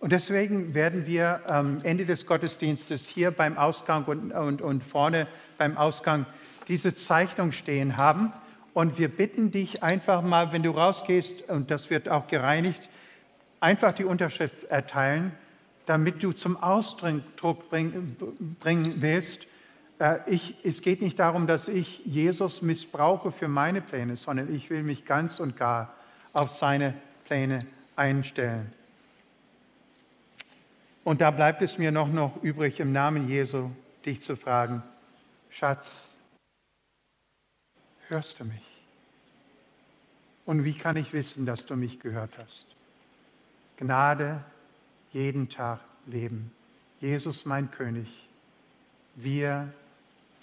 Und 0.00 0.10
deswegen 0.10 0.74
werden 0.74 1.06
wir 1.06 1.48
am 1.48 1.80
Ende 1.82 2.04
des 2.04 2.26
Gottesdienstes 2.26 3.06
hier 3.06 3.30
beim 3.30 3.56
Ausgang 3.56 4.04
und, 4.04 4.32
und, 4.32 4.60
und 4.60 4.84
vorne 4.84 5.28
beim 5.56 5.78
Ausgang 5.78 6.26
diese 6.68 6.94
Zeichnung 6.94 7.52
stehen 7.52 7.96
haben. 7.96 8.32
Und 8.74 8.98
wir 8.98 9.08
bitten 9.08 9.50
dich 9.50 9.82
einfach 9.82 10.20
mal, 10.20 10.52
wenn 10.52 10.62
du 10.62 10.72
rausgehst, 10.72 11.48
und 11.48 11.70
das 11.70 11.90
wird 11.90 12.08
auch 12.08 12.26
gereinigt, 12.26 12.90
einfach 13.60 13.92
die 13.92 14.04
Unterschrift 14.04 14.64
erteilen, 14.64 15.32
damit 15.86 16.22
du 16.22 16.32
zum 16.32 16.56
Ausdruck 16.62 17.70
bringen, 17.70 18.16
bringen 18.60 18.96
willst. 18.98 19.46
Äh, 19.98 20.18
ich, 20.26 20.56
es 20.64 20.80
geht 20.82 21.00
nicht 21.00 21.18
darum, 21.18 21.46
dass 21.46 21.68
ich 21.68 22.04
Jesus 22.04 22.62
missbrauche 22.62 23.32
für 23.32 23.48
meine 23.48 23.80
Pläne, 23.80 24.16
sondern 24.16 24.54
ich 24.54 24.70
will 24.70 24.82
mich 24.82 25.04
ganz 25.04 25.40
und 25.40 25.56
gar 25.56 25.94
auf 26.32 26.50
seine 26.50 26.94
Pläne 27.24 27.66
einstellen. 27.96 28.72
Und 31.04 31.20
da 31.20 31.30
bleibt 31.30 31.62
es 31.62 31.78
mir 31.78 31.92
noch, 31.92 32.08
noch 32.08 32.42
übrig, 32.42 32.80
im 32.80 32.92
Namen 32.92 33.28
Jesu 33.28 33.70
dich 34.06 34.22
zu 34.22 34.36
fragen, 34.36 34.82
Schatz, 35.50 36.10
hörst 38.08 38.40
du 38.40 38.44
mich? 38.44 38.62
Und 40.46 40.64
wie 40.64 40.74
kann 40.74 40.96
ich 40.96 41.12
wissen, 41.12 41.46
dass 41.46 41.66
du 41.66 41.76
mich 41.76 42.00
gehört 42.00 42.36
hast? 42.38 42.66
Gnade, 43.76 44.42
jeden 45.12 45.48
Tag 45.48 45.80
leben. 46.06 46.52
Jesus, 47.00 47.44
mein 47.44 47.70
König, 47.70 48.08
wir 49.14 49.72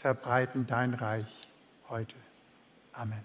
verbreiten 0.02 0.68
dein 0.68 0.94
Reich 0.94 1.50
heute. 1.90 2.16
Amen. 2.94 3.24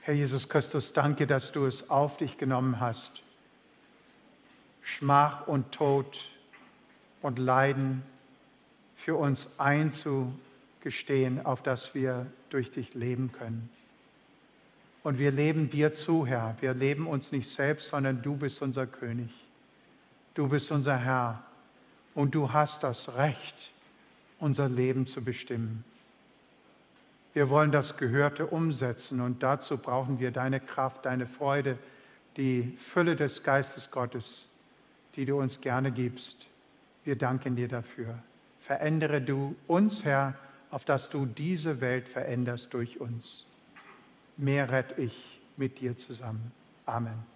Herr 0.00 0.14
Jesus 0.14 0.48
Christus, 0.48 0.92
danke, 0.92 1.26
dass 1.26 1.52
du 1.52 1.66
es 1.66 1.90
auf 1.90 2.16
dich 2.16 2.38
genommen 2.38 2.80
hast, 2.80 3.22
Schmach 4.82 5.46
und 5.46 5.70
Tod 5.72 6.18
und 7.20 7.38
Leiden 7.38 8.02
für 8.96 9.16
uns 9.16 9.48
einzugehen 9.58 10.40
gestehen, 10.82 11.44
auf 11.44 11.62
das 11.62 11.94
wir 11.94 12.26
durch 12.50 12.70
dich 12.70 12.94
leben 12.94 13.32
können. 13.32 13.70
Und 15.02 15.18
wir 15.18 15.32
leben 15.32 15.70
dir 15.70 15.92
zu, 15.92 16.26
Herr. 16.26 16.56
Wir 16.60 16.74
leben 16.74 17.06
uns 17.06 17.32
nicht 17.32 17.48
selbst, 17.48 17.88
sondern 17.88 18.22
du 18.22 18.36
bist 18.36 18.62
unser 18.62 18.86
König. 18.86 19.30
Du 20.34 20.48
bist 20.48 20.70
unser 20.70 20.96
Herr. 20.96 21.42
Und 22.14 22.34
du 22.34 22.52
hast 22.52 22.82
das 22.82 23.16
Recht, 23.16 23.72
unser 24.42 24.68
Leben 24.68 25.06
zu 25.06 25.24
bestimmen. 25.24 25.84
Wir 27.32 27.48
wollen 27.48 27.72
das 27.72 27.96
Gehörte 27.96 28.46
umsetzen 28.46 29.20
und 29.20 29.42
dazu 29.42 29.78
brauchen 29.78 30.18
wir 30.18 30.32
deine 30.32 30.60
Kraft, 30.60 31.06
deine 31.06 31.26
Freude, 31.26 31.78
die 32.36 32.76
Fülle 32.92 33.16
des 33.16 33.42
Geistes 33.42 33.90
Gottes, 33.90 34.50
die 35.16 35.24
du 35.24 35.38
uns 35.38 35.60
gerne 35.60 35.92
gibst. 35.92 36.46
Wir 37.04 37.16
danken 37.16 37.56
dir 37.56 37.68
dafür. 37.68 38.18
Verändere 38.60 39.22
du 39.22 39.56
uns, 39.66 40.04
Herr, 40.04 40.34
auf 40.70 40.84
dass 40.84 41.08
du 41.08 41.24
diese 41.24 41.80
Welt 41.80 42.08
veränderst 42.08 42.74
durch 42.74 43.00
uns. 43.00 43.46
Mehr 44.36 44.70
rett 44.70 44.98
ich 44.98 45.40
mit 45.56 45.80
dir 45.80 45.96
zusammen. 45.96 46.52
Amen. 46.84 47.32